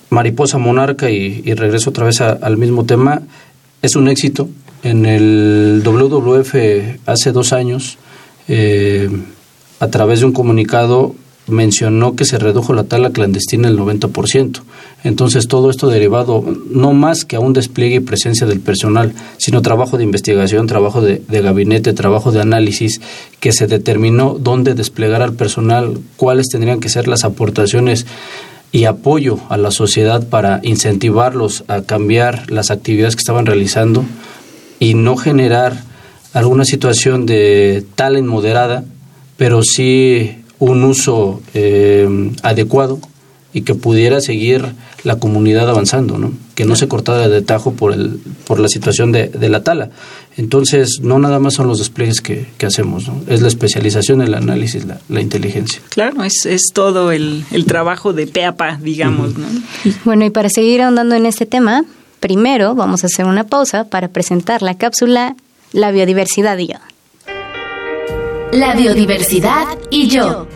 Mariposa 0.08 0.56
monarca 0.56 1.10
y, 1.10 1.42
regreso 1.52 1.90
otra 1.90 2.06
vez 2.06 2.22
al 2.22 2.56
mismo 2.56 2.86
tema, 2.86 3.20
es 3.82 3.96
un 3.96 4.08
éxito, 4.08 4.48
en 4.84 5.06
el 5.06 5.82
WWF 5.82 6.54
hace 7.06 7.32
dos 7.32 7.52
años, 7.52 7.98
eh, 8.48 9.08
a 9.80 9.88
través 9.88 10.20
de 10.20 10.26
un 10.26 10.32
comunicado, 10.32 11.14
mencionó 11.46 12.16
que 12.16 12.24
se 12.24 12.38
redujo 12.38 12.72
la 12.72 12.84
tala 12.84 13.10
clandestina 13.10 13.68
el 13.68 13.78
90%. 13.78 14.62
Entonces, 15.02 15.48
todo 15.48 15.70
esto 15.70 15.88
derivado 15.88 16.44
no 16.70 16.92
más 16.92 17.24
que 17.24 17.36
a 17.36 17.40
un 17.40 17.52
despliegue 17.52 17.96
y 17.96 18.00
presencia 18.00 18.46
del 18.46 18.60
personal, 18.60 19.12
sino 19.38 19.62
trabajo 19.62 19.98
de 19.98 20.04
investigación, 20.04 20.66
trabajo 20.66 21.00
de, 21.00 21.22
de 21.28 21.42
gabinete, 21.42 21.92
trabajo 21.92 22.30
de 22.30 22.40
análisis, 22.40 23.00
que 23.40 23.52
se 23.52 23.66
determinó 23.66 24.36
dónde 24.38 24.74
desplegar 24.74 25.22
al 25.22 25.34
personal, 25.34 25.98
cuáles 26.16 26.48
tendrían 26.48 26.80
que 26.80 26.88
ser 26.88 27.08
las 27.08 27.24
aportaciones 27.24 28.06
y 28.70 28.84
apoyo 28.84 29.38
a 29.50 29.56
la 29.56 29.70
sociedad 29.70 30.26
para 30.28 30.60
incentivarlos 30.62 31.64
a 31.68 31.82
cambiar 31.82 32.50
las 32.50 32.70
actividades 32.70 33.16
que 33.16 33.20
estaban 33.20 33.46
realizando 33.46 34.04
y 34.84 34.92
no 34.92 35.16
generar 35.16 35.82
alguna 36.34 36.66
situación 36.66 37.24
de 37.24 37.86
tal 37.94 38.22
moderada, 38.22 38.84
pero 39.38 39.62
sí 39.62 40.36
un 40.58 40.84
uso 40.84 41.40
eh, 41.54 42.06
adecuado 42.42 42.98
y 43.54 43.62
que 43.62 43.74
pudiera 43.74 44.20
seguir 44.20 44.74
la 45.02 45.18
comunidad 45.18 45.70
avanzando, 45.70 46.18
¿no? 46.18 46.32
que 46.54 46.66
no 46.66 46.76
se 46.76 46.86
cortara 46.86 47.28
de 47.28 47.40
tajo 47.40 47.72
por, 47.72 47.94
el, 47.94 48.20
por 48.46 48.60
la 48.60 48.68
situación 48.68 49.10
de, 49.10 49.28
de 49.28 49.48
la 49.48 49.62
tala. 49.62 49.88
Entonces, 50.36 51.00
no 51.02 51.18
nada 51.18 51.38
más 51.38 51.54
son 51.54 51.66
los 51.66 51.78
despliegues 51.78 52.20
que, 52.20 52.46
que 52.58 52.66
hacemos, 52.66 53.08
¿no? 53.08 53.22
es 53.26 53.40
la 53.40 53.48
especialización, 53.48 54.20
el 54.20 54.34
análisis, 54.34 54.84
la, 54.84 55.00
la 55.08 55.22
inteligencia. 55.22 55.80
Claro, 55.88 56.24
es, 56.24 56.44
es 56.44 56.72
todo 56.74 57.10
el, 57.10 57.44
el, 57.52 57.64
trabajo 57.64 58.12
de 58.12 58.26
peapa, 58.26 58.78
digamos. 58.82 59.38
¿no? 59.38 59.46
Bueno, 60.04 60.26
y 60.26 60.30
para 60.30 60.50
seguir 60.50 60.82
ahondando 60.82 61.14
en 61.14 61.24
este 61.24 61.46
tema, 61.46 61.84
Primero 62.24 62.74
vamos 62.74 63.04
a 63.04 63.06
hacer 63.08 63.26
una 63.26 63.44
pausa 63.44 63.84
para 63.84 64.08
presentar 64.08 64.62
la 64.62 64.78
cápsula 64.78 65.36
La 65.74 65.90
biodiversidad 65.90 66.56
y 66.56 66.68
yo. 66.68 66.78
La 68.50 68.74
biodiversidad 68.74 69.66
y 69.90 70.08
yo. 70.08 70.48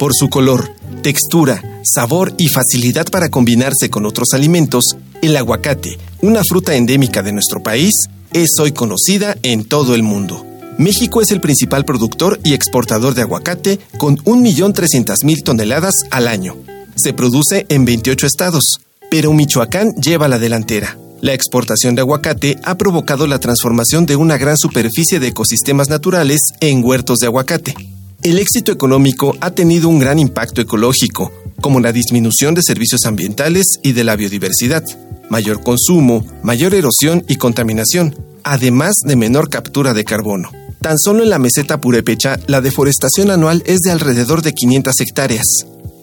Por 0.00 0.10
su 0.14 0.28
color, 0.28 0.74
textura, 1.04 1.62
sabor 1.84 2.34
y 2.38 2.48
facilidad 2.48 3.06
para 3.06 3.28
combinarse 3.28 3.88
con 3.88 4.04
otros 4.06 4.30
alimentos, 4.34 4.96
el 5.22 5.36
aguacate, 5.36 5.96
una 6.22 6.42
fruta 6.42 6.74
endémica 6.74 7.22
de 7.22 7.30
nuestro 7.30 7.62
país, 7.62 8.08
es 8.32 8.50
hoy 8.60 8.72
conocida 8.72 9.36
en 9.42 9.64
todo 9.64 9.94
el 9.94 10.02
mundo. 10.02 10.46
México 10.78 11.20
es 11.20 11.30
el 11.30 11.40
principal 11.40 11.84
productor 11.84 12.40
y 12.44 12.54
exportador 12.54 13.14
de 13.14 13.22
aguacate 13.22 13.78
con 13.98 14.16
1.300.000 14.16 15.42
toneladas 15.42 15.94
al 16.10 16.28
año. 16.28 16.56
Se 16.96 17.12
produce 17.12 17.66
en 17.68 17.84
28 17.84 18.26
estados, 18.26 18.80
pero 19.10 19.32
Michoacán 19.32 19.92
lleva 19.94 20.28
la 20.28 20.38
delantera. 20.38 20.96
La 21.20 21.34
exportación 21.34 21.94
de 21.94 22.00
aguacate 22.00 22.58
ha 22.64 22.76
provocado 22.76 23.26
la 23.26 23.38
transformación 23.38 24.06
de 24.06 24.16
una 24.16 24.38
gran 24.38 24.56
superficie 24.56 25.20
de 25.20 25.28
ecosistemas 25.28 25.88
naturales 25.88 26.40
en 26.60 26.82
huertos 26.84 27.18
de 27.18 27.26
aguacate. 27.26 27.74
El 28.22 28.38
éxito 28.38 28.72
económico 28.72 29.36
ha 29.40 29.50
tenido 29.50 29.88
un 29.88 29.98
gran 29.98 30.18
impacto 30.18 30.60
ecológico, 30.60 31.30
como 31.60 31.80
la 31.80 31.92
disminución 31.92 32.54
de 32.54 32.62
servicios 32.62 33.04
ambientales 33.04 33.78
y 33.82 33.92
de 33.92 34.04
la 34.04 34.16
biodiversidad 34.16 34.84
mayor 35.32 35.62
consumo, 35.62 36.26
mayor 36.42 36.74
erosión 36.74 37.24
y 37.26 37.36
contaminación, 37.36 38.14
además 38.44 38.92
de 39.02 39.16
menor 39.16 39.48
captura 39.48 39.94
de 39.94 40.04
carbono. 40.04 40.50
Tan 40.82 40.98
solo 40.98 41.22
en 41.22 41.30
la 41.30 41.38
meseta 41.38 41.80
purépecha, 41.80 42.38
la 42.46 42.60
deforestación 42.60 43.30
anual 43.30 43.62
es 43.64 43.80
de 43.80 43.92
alrededor 43.92 44.42
de 44.42 44.52
500 44.52 45.00
hectáreas. 45.00 45.46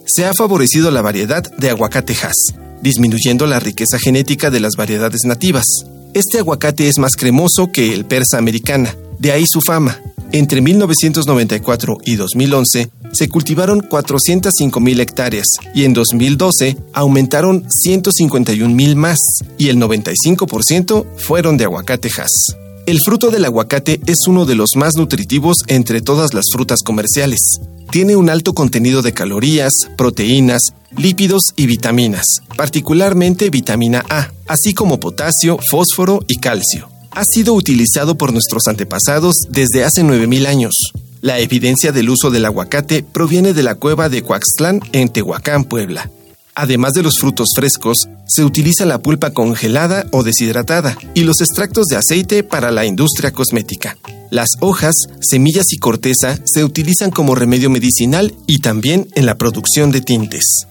Se 0.04 0.26
ha 0.26 0.34
favorecido 0.34 0.90
la 0.90 1.00
variedad 1.00 1.44
de 1.58 1.70
aguacate 1.70 2.12
Hass, 2.12 2.54
disminuyendo 2.82 3.46
la 3.46 3.60
riqueza 3.60 4.00
genética 4.00 4.50
de 4.50 4.58
las 4.58 4.74
variedades 4.76 5.20
nativas. 5.24 5.64
Este 6.12 6.40
aguacate 6.40 6.88
es 6.88 6.98
más 6.98 7.14
cremoso 7.14 7.70
que 7.72 7.94
el 7.94 8.06
persa 8.06 8.36
americana, 8.36 8.96
de 9.20 9.30
ahí 9.30 9.44
su 9.46 9.60
fama. 9.60 10.00
Entre 10.32 10.60
1994 10.60 11.98
y 12.04 12.16
2011 12.16 12.90
se 13.12 13.28
cultivaron 13.28 13.80
405 13.80 14.80
mil 14.80 15.00
hectáreas 15.00 15.46
y 15.74 15.84
en 15.84 15.92
2012 15.92 16.76
aumentaron 16.92 17.66
151 17.70 18.74
mil 18.74 18.96
más 18.96 19.18
y 19.58 19.68
el 19.68 19.76
95% 19.78 21.06
fueron 21.16 21.56
de 21.56 21.64
aguacatejas. 21.64 22.56
El 22.86 22.98
fruto 23.04 23.30
del 23.30 23.44
aguacate 23.44 24.00
es 24.06 24.26
uno 24.26 24.46
de 24.46 24.54
los 24.54 24.70
más 24.74 24.96
nutritivos 24.96 25.58
entre 25.66 26.00
todas 26.00 26.34
las 26.34 26.46
frutas 26.52 26.80
comerciales. 26.82 27.60
Tiene 27.90 28.16
un 28.16 28.30
alto 28.30 28.54
contenido 28.54 29.02
de 29.02 29.12
calorías, 29.12 29.72
proteínas, 29.96 30.62
lípidos 30.96 31.42
y 31.56 31.66
vitaminas, 31.66 32.24
particularmente 32.56 33.50
vitamina 33.50 34.04
A, 34.08 34.30
así 34.46 34.74
como 34.74 34.98
potasio, 34.98 35.58
fósforo 35.70 36.24
y 36.26 36.38
calcio. 36.38 36.88
Ha 37.12 37.24
sido 37.24 37.54
utilizado 37.54 38.16
por 38.16 38.32
nuestros 38.32 38.68
antepasados 38.68 39.34
desde 39.48 39.84
hace 39.84 40.02
9.000 40.02 40.46
años. 40.46 40.92
La 41.20 41.40
evidencia 41.40 41.90
del 41.92 42.08
uso 42.08 42.30
del 42.30 42.44
aguacate 42.44 43.02
proviene 43.02 43.52
de 43.52 43.62
la 43.62 43.74
cueva 43.74 44.08
de 44.08 44.22
Coaxtlán 44.22 44.80
en 44.92 45.08
Tehuacán, 45.08 45.64
Puebla. 45.64 46.10
Además 46.54 46.92
de 46.92 47.02
los 47.02 47.18
frutos 47.18 47.48
frescos, 47.56 48.08
se 48.26 48.44
utiliza 48.44 48.86
la 48.86 49.00
pulpa 49.00 49.30
congelada 49.30 50.06
o 50.12 50.22
deshidratada 50.22 50.96
y 51.14 51.24
los 51.24 51.40
extractos 51.40 51.86
de 51.86 51.96
aceite 51.96 52.42
para 52.44 52.70
la 52.70 52.86
industria 52.86 53.32
cosmética. 53.32 53.96
Las 54.30 54.50
hojas, 54.60 54.94
semillas 55.20 55.72
y 55.72 55.78
corteza 55.78 56.38
se 56.44 56.62
utilizan 56.62 57.10
como 57.10 57.34
remedio 57.34 57.70
medicinal 57.70 58.34
y 58.46 58.60
también 58.60 59.08
en 59.16 59.26
la 59.26 59.36
producción 59.36 59.90
de 59.90 60.00
tintes. 60.00 60.66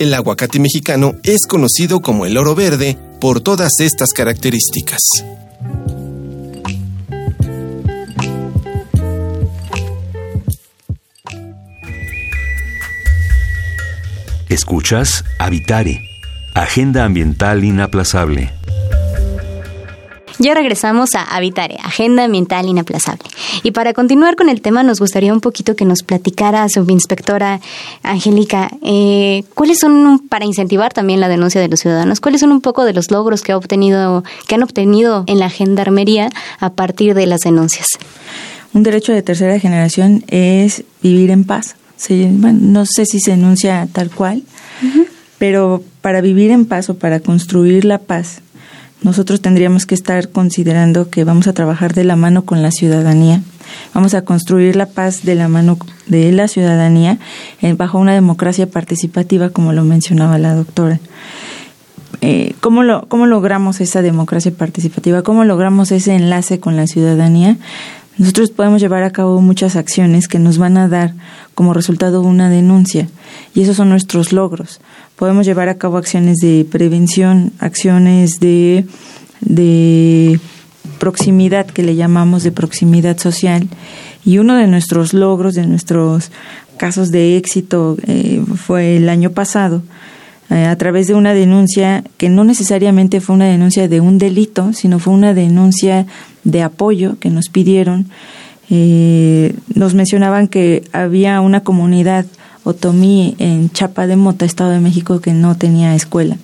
El 0.00 0.12
aguacate 0.14 0.58
mexicano 0.58 1.14
es 1.22 1.46
conocido 1.46 2.00
como 2.00 2.26
el 2.26 2.36
oro 2.36 2.54
verde 2.54 2.98
por 3.20 3.40
todas 3.40 3.72
estas 3.78 4.10
características. 4.10 5.00
Escuchas 14.56 15.22
Habitare, 15.38 16.08
Agenda 16.54 17.04
Ambiental 17.04 17.62
Inaplazable. 17.62 18.50
Ya 20.38 20.54
regresamos 20.54 21.14
a 21.14 21.24
Habitare, 21.24 21.76
Agenda 21.84 22.24
Ambiental 22.24 22.66
Inaplazable. 22.66 23.28
Y 23.62 23.72
para 23.72 23.92
continuar 23.92 24.34
con 24.34 24.48
el 24.48 24.62
tema, 24.62 24.82
nos 24.82 24.98
gustaría 24.98 25.34
un 25.34 25.42
poquito 25.42 25.76
que 25.76 25.84
nos 25.84 26.02
platicara 26.02 26.66
subinspectora 26.70 27.60
Angélica, 28.02 28.70
eh, 28.82 29.44
¿cuáles 29.54 29.78
son, 29.78 30.20
para 30.26 30.46
incentivar 30.46 30.94
también 30.94 31.20
la 31.20 31.28
denuncia 31.28 31.60
de 31.60 31.68
los 31.68 31.80
ciudadanos, 31.80 32.20
cuáles 32.20 32.40
son 32.40 32.50
un 32.50 32.62
poco 32.62 32.86
de 32.86 32.94
los 32.94 33.10
logros 33.10 33.42
que, 33.42 33.52
ha 33.52 33.58
obtenido, 33.58 34.24
que 34.48 34.54
han 34.54 34.62
obtenido 34.62 35.24
en 35.26 35.38
la 35.38 35.50
gendarmería 35.50 36.30
a 36.60 36.70
partir 36.70 37.12
de 37.12 37.26
las 37.26 37.40
denuncias? 37.40 37.88
Un 38.72 38.82
derecho 38.84 39.12
de 39.12 39.20
tercera 39.20 39.58
generación 39.58 40.24
es 40.28 40.82
vivir 41.02 41.30
en 41.30 41.44
paz 41.44 41.76
no 42.10 42.86
sé 42.86 43.06
si 43.06 43.20
se 43.20 43.32
enuncia 43.32 43.88
tal 43.92 44.10
cual, 44.10 44.42
pero 45.38 45.82
para 46.00 46.20
vivir 46.20 46.50
en 46.50 46.66
paz 46.66 46.90
o 46.90 46.98
para 46.98 47.20
construir 47.20 47.84
la 47.84 47.98
paz 47.98 48.40
nosotros 49.02 49.40
tendríamos 49.40 49.86
que 49.86 49.94
estar 49.94 50.30
considerando 50.30 51.10
que 51.10 51.24
vamos 51.24 51.46
a 51.46 51.52
trabajar 51.52 51.94
de 51.94 52.04
la 52.04 52.16
mano 52.16 52.44
con 52.44 52.62
la 52.62 52.70
ciudadanía, 52.70 53.42
vamos 53.94 54.14
a 54.14 54.22
construir 54.22 54.74
la 54.74 54.86
paz 54.86 55.22
de 55.22 55.34
la 55.34 55.48
mano 55.48 55.78
de 56.06 56.32
la 56.32 56.48
ciudadanía 56.48 57.18
eh, 57.60 57.74
bajo 57.74 57.98
una 57.98 58.14
democracia 58.14 58.68
participativa, 58.68 59.50
como 59.50 59.72
lo 59.72 59.84
mencionaba 59.84 60.38
la 60.38 60.54
doctora. 60.54 60.98
Eh, 62.22 62.54
¿cómo, 62.60 62.82
lo, 62.82 63.06
¿Cómo 63.08 63.26
logramos 63.26 63.80
esa 63.80 64.00
democracia 64.00 64.50
participativa? 64.50 65.22
¿Cómo 65.22 65.44
logramos 65.44 65.92
ese 65.92 66.14
enlace 66.14 66.58
con 66.58 66.74
la 66.74 66.86
ciudadanía? 66.86 67.58
Nosotros 68.18 68.50
podemos 68.50 68.80
llevar 68.80 69.02
a 69.02 69.10
cabo 69.10 69.40
muchas 69.42 69.76
acciones 69.76 70.26
que 70.26 70.38
nos 70.38 70.56
van 70.56 70.78
a 70.78 70.88
dar 70.88 71.14
como 71.54 71.74
resultado 71.74 72.22
una 72.22 72.48
denuncia 72.48 73.08
y 73.54 73.62
esos 73.62 73.76
son 73.76 73.90
nuestros 73.90 74.32
logros. 74.32 74.80
Podemos 75.16 75.44
llevar 75.44 75.68
a 75.68 75.76
cabo 75.76 75.98
acciones 75.98 76.38
de 76.38 76.66
prevención, 76.70 77.52
acciones 77.58 78.40
de, 78.40 78.86
de 79.40 80.40
proximidad 80.98 81.66
que 81.66 81.82
le 81.82 81.94
llamamos 81.94 82.42
de 82.42 82.52
proximidad 82.52 83.18
social 83.18 83.68
y 84.24 84.38
uno 84.38 84.56
de 84.56 84.66
nuestros 84.66 85.12
logros, 85.12 85.54
de 85.54 85.66
nuestros 85.66 86.30
casos 86.78 87.10
de 87.10 87.36
éxito 87.36 87.96
eh, 88.06 88.42
fue 88.56 88.96
el 88.96 89.10
año 89.10 89.30
pasado 89.30 89.82
eh, 90.50 90.64
a 90.64 90.76
través 90.76 91.08
de 91.08 91.14
una 91.14 91.34
denuncia 91.34 92.04
que 92.16 92.28
no 92.28 92.44
necesariamente 92.44 93.20
fue 93.20 93.34
una 93.34 93.46
denuncia 93.46 93.88
de 93.88 94.00
un 94.00 94.18
delito, 94.18 94.72
sino 94.72 94.98
fue 94.98 95.12
una 95.12 95.34
denuncia 95.34 96.06
de 96.44 96.62
apoyo 96.62 97.18
que 97.18 97.30
nos 97.30 97.48
pidieron. 97.48 98.06
Eh, 98.70 99.54
nos 99.74 99.94
mencionaban 99.94 100.48
que 100.48 100.84
había 100.92 101.40
una 101.40 101.62
comunidad 101.62 102.26
otomí 102.64 103.36
en 103.38 103.70
Chapa 103.70 104.06
de 104.06 104.16
Mota, 104.16 104.44
Estado 104.44 104.70
de 104.70 104.80
México, 104.80 105.20
que 105.20 105.32
no 105.32 105.56
tenía 105.56 105.94
escuela. 105.94 106.36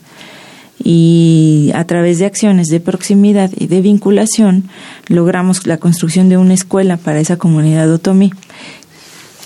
Y 0.84 1.70
a 1.74 1.84
través 1.84 2.18
de 2.18 2.26
acciones 2.26 2.66
de 2.68 2.80
proximidad 2.80 3.50
y 3.56 3.68
de 3.68 3.80
vinculación 3.80 4.64
logramos 5.06 5.64
la 5.66 5.76
construcción 5.76 6.28
de 6.28 6.38
una 6.38 6.54
escuela 6.54 6.96
para 6.96 7.20
esa 7.20 7.36
comunidad 7.36 7.92
otomí. 7.92 8.32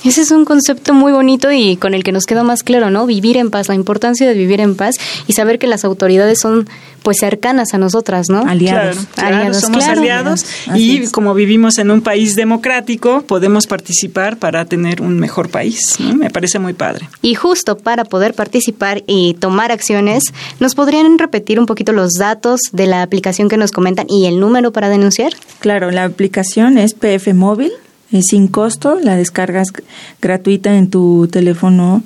Ese 0.06 0.22
es 0.22 0.30
un 0.30 0.44
concepto 0.44 0.94
muy 0.94 1.10
bonito 1.10 1.50
y 1.50 1.76
con 1.76 1.92
el 1.92 2.04
que 2.04 2.12
nos 2.12 2.26
queda 2.26 2.44
más 2.44 2.62
claro, 2.62 2.90
¿no? 2.90 3.06
Vivir 3.06 3.36
en 3.36 3.50
paz, 3.50 3.66
la 3.66 3.74
importancia 3.74 4.28
de 4.28 4.34
vivir 4.34 4.60
en 4.60 4.76
paz 4.76 4.94
y 5.26 5.32
saber 5.32 5.58
que 5.58 5.66
las 5.66 5.84
autoridades 5.84 6.38
son 6.38 6.68
pues 7.02 7.16
cercanas 7.18 7.74
a 7.74 7.78
nosotras, 7.78 8.26
¿no? 8.30 8.42
Aliados. 8.46 8.98
aliados 9.16 9.62
somos 9.62 9.84
aliados 9.84 10.46
y 10.76 11.08
como 11.08 11.34
vivimos 11.34 11.78
en 11.78 11.90
un 11.90 12.02
país 12.02 12.36
democrático, 12.36 13.22
podemos 13.22 13.66
participar 13.66 14.36
para 14.36 14.64
tener 14.64 15.02
un 15.02 15.18
mejor 15.18 15.48
país. 15.48 15.98
Me 15.98 16.30
parece 16.30 16.60
muy 16.60 16.72
padre. 16.72 17.08
Y 17.20 17.34
justo 17.34 17.76
para 17.76 18.04
poder 18.04 18.34
participar 18.34 19.02
y 19.08 19.34
tomar 19.34 19.72
acciones, 19.72 20.22
¿nos 20.60 20.76
podrían 20.76 21.18
repetir 21.18 21.58
un 21.58 21.66
poquito 21.66 21.92
los 21.92 22.12
datos 22.12 22.60
de 22.70 22.86
la 22.86 23.02
aplicación 23.02 23.48
que 23.48 23.56
nos 23.56 23.72
comentan 23.72 24.06
y 24.08 24.26
el 24.26 24.38
número 24.38 24.70
para 24.70 24.88
denunciar? 24.88 25.32
Claro, 25.58 25.90
la 25.90 26.04
aplicación 26.04 26.78
es 26.78 26.94
PF 26.94 27.34
Móvil 27.34 27.72
sin 28.10 28.48
costo, 28.48 28.98
la 29.02 29.16
descargas 29.16 29.68
gratuita 30.20 30.76
en 30.76 30.90
tu 30.90 31.28
teléfono 31.30 32.02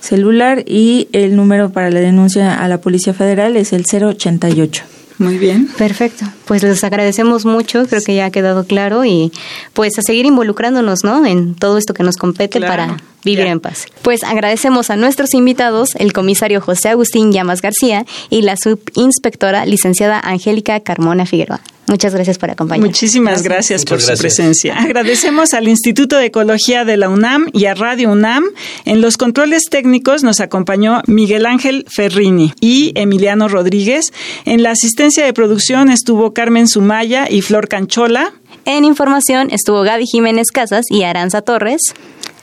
celular 0.00 0.64
y 0.66 1.08
el 1.12 1.36
número 1.36 1.70
para 1.70 1.90
la 1.90 2.00
denuncia 2.00 2.62
a 2.62 2.68
la 2.68 2.80
Policía 2.80 3.14
Federal 3.14 3.56
es 3.56 3.72
el 3.72 3.84
088. 3.84 4.84
Muy 5.18 5.38
bien. 5.38 5.68
Perfecto. 5.78 6.26
Pues 6.44 6.62
les 6.62 6.84
agradecemos 6.84 7.44
mucho, 7.44 7.86
creo 7.86 8.02
que 8.02 8.14
ya 8.14 8.26
ha 8.26 8.30
quedado 8.30 8.64
claro 8.64 9.04
y 9.04 9.32
pues 9.72 9.98
a 9.98 10.02
seguir 10.02 10.26
involucrándonos, 10.26 11.04
¿no? 11.04 11.24
En 11.24 11.54
todo 11.54 11.78
esto 11.78 11.94
que 11.94 12.02
nos 12.02 12.16
compete 12.16 12.60
para 12.60 12.98
vivir 13.24 13.46
en 13.46 13.60
paz. 13.60 13.86
Pues 14.02 14.22
agradecemos 14.22 14.90
a 14.90 14.96
nuestros 14.96 15.34
invitados, 15.34 15.94
el 15.96 16.12
comisario 16.12 16.60
José 16.60 16.90
Agustín 16.90 17.32
Llamas 17.32 17.62
García 17.62 18.04
y 18.30 18.42
la 18.42 18.56
subinspectora 18.56 19.64
licenciada 19.66 20.20
Angélica 20.20 20.80
Carmona 20.80 21.26
Figueroa. 21.26 21.60
Muchas 21.86 22.14
gracias 22.14 22.38
por 22.38 22.50
acompañarnos. 22.50 22.88
Muchísimas 22.88 23.42
gracias 23.42 23.84
por 23.84 24.00
su 24.00 24.16
presencia. 24.16 24.78
Agradecemos 24.78 25.52
al 25.52 25.68
Instituto 25.68 26.16
de 26.16 26.26
Ecología 26.26 26.84
de 26.84 26.96
la 26.96 27.10
UNAM 27.10 27.50
y 27.52 27.66
a 27.66 27.74
Radio 27.74 28.10
UNAM. 28.10 28.44
En 28.86 29.02
los 29.02 29.18
controles 29.18 29.64
técnicos 29.70 30.22
nos 30.22 30.40
acompañó 30.40 31.02
Miguel 31.06 31.44
Ángel 31.44 31.84
Ferrini 31.88 32.54
y 32.60 32.92
Emiliano 32.94 33.48
Rodríguez. 33.48 34.06
En 34.46 34.62
la 34.62 34.70
asistencia 34.70 35.26
de 35.26 35.32
producción 35.34 35.90
estuvo 35.90 36.32
Carmen 36.34 36.68
Sumaya 36.68 37.30
y 37.30 37.40
Flor 37.40 37.68
Canchola. 37.68 38.32
En 38.66 38.84
información 38.84 39.48
estuvo 39.50 39.82
Gaby 39.82 40.06
Jiménez 40.06 40.48
Casas 40.52 40.84
y 40.90 41.04
Aranza 41.04 41.42
Torres. 41.42 41.80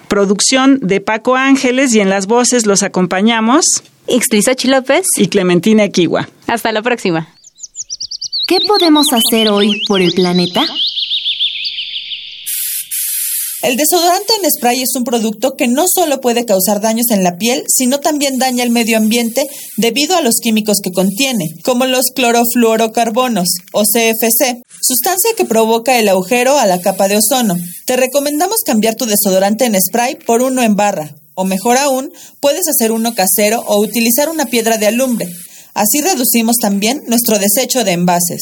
Producción 0.08 0.80
de 0.82 1.00
Paco 1.00 1.36
Ángeles 1.36 1.94
y 1.94 2.00
en 2.00 2.10
las 2.10 2.28
voces 2.28 2.66
los 2.66 2.84
acompañamos 2.84 3.66
Ixtlizochi 4.08 4.68
López 4.68 5.06
y 5.18 5.28
Clementina 5.28 5.84
Equigua. 5.84 6.28
Hasta 6.48 6.72
la 6.72 6.82
próxima. 6.82 7.28
¿Qué 8.48 8.58
podemos 8.68 9.06
hacer 9.14 9.50
hoy 9.50 9.84
por 9.88 10.02
el 10.02 10.12
planeta? 10.14 10.66
El 13.62 13.78
desodorante 13.78 14.34
en 14.34 14.50
spray 14.50 14.82
es 14.82 14.96
un 14.96 15.04
producto 15.04 15.52
que 15.56 15.68
no 15.68 15.86
solo 15.88 16.20
puede 16.20 16.46
causar 16.46 16.82
daños 16.82 17.12
en 17.12 17.24
la 17.24 17.38
piel, 17.38 17.64
sino 17.68 18.00
también 18.00 18.40
daña 18.40 18.64
el 18.64 18.72
medio 18.72 18.98
ambiente 18.98 19.46
debido 19.78 20.16
a 20.16 20.22
los 20.22 20.38
químicos 20.42 20.80
que 20.84 20.92
contiene, 20.92 21.46
como 21.64 21.86
los 21.86 22.06
clorofluorocarbonos 22.16 23.48
o 23.74 23.84
CFC, 23.84 24.64
sustancia 24.82 25.32
que 25.38 25.46
provoca 25.46 26.00
el 26.00 26.10
agujero 26.10 26.58
a 26.58 26.66
la 26.66 26.82
capa 26.82 27.08
de 27.08 27.18
ozono. 27.18 27.54
Te 27.86 27.98
recomendamos 27.98 28.58
cambiar 28.66 28.96
tu 28.96 29.06
desodorante 29.06 29.66
en 29.66 29.80
spray 29.80 30.16
por 30.16 30.42
uno 30.42 30.64
en 30.64 30.76
barra, 30.76 31.14
o 31.36 31.46
mejor 31.46 31.78
aún, 31.78 32.10
puedes 32.40 32.68
hacer 32.68 32.92
uno 32.92 33.14
casero 33.14 33.62
o 33.68 33.80
utilizar 33.80 34.30
una 34.30 34.46
piedra 34.46 34.80
de 34.80 34.88
alumbre. 34.88 35.28
Así 35.76 36.02
reducimos 36.02 36.56
también 36.60 37.04
nuestro 37.08 37.38
desecho 37.38 37.84
de 37.84 37.92
envases. 37.92 38.42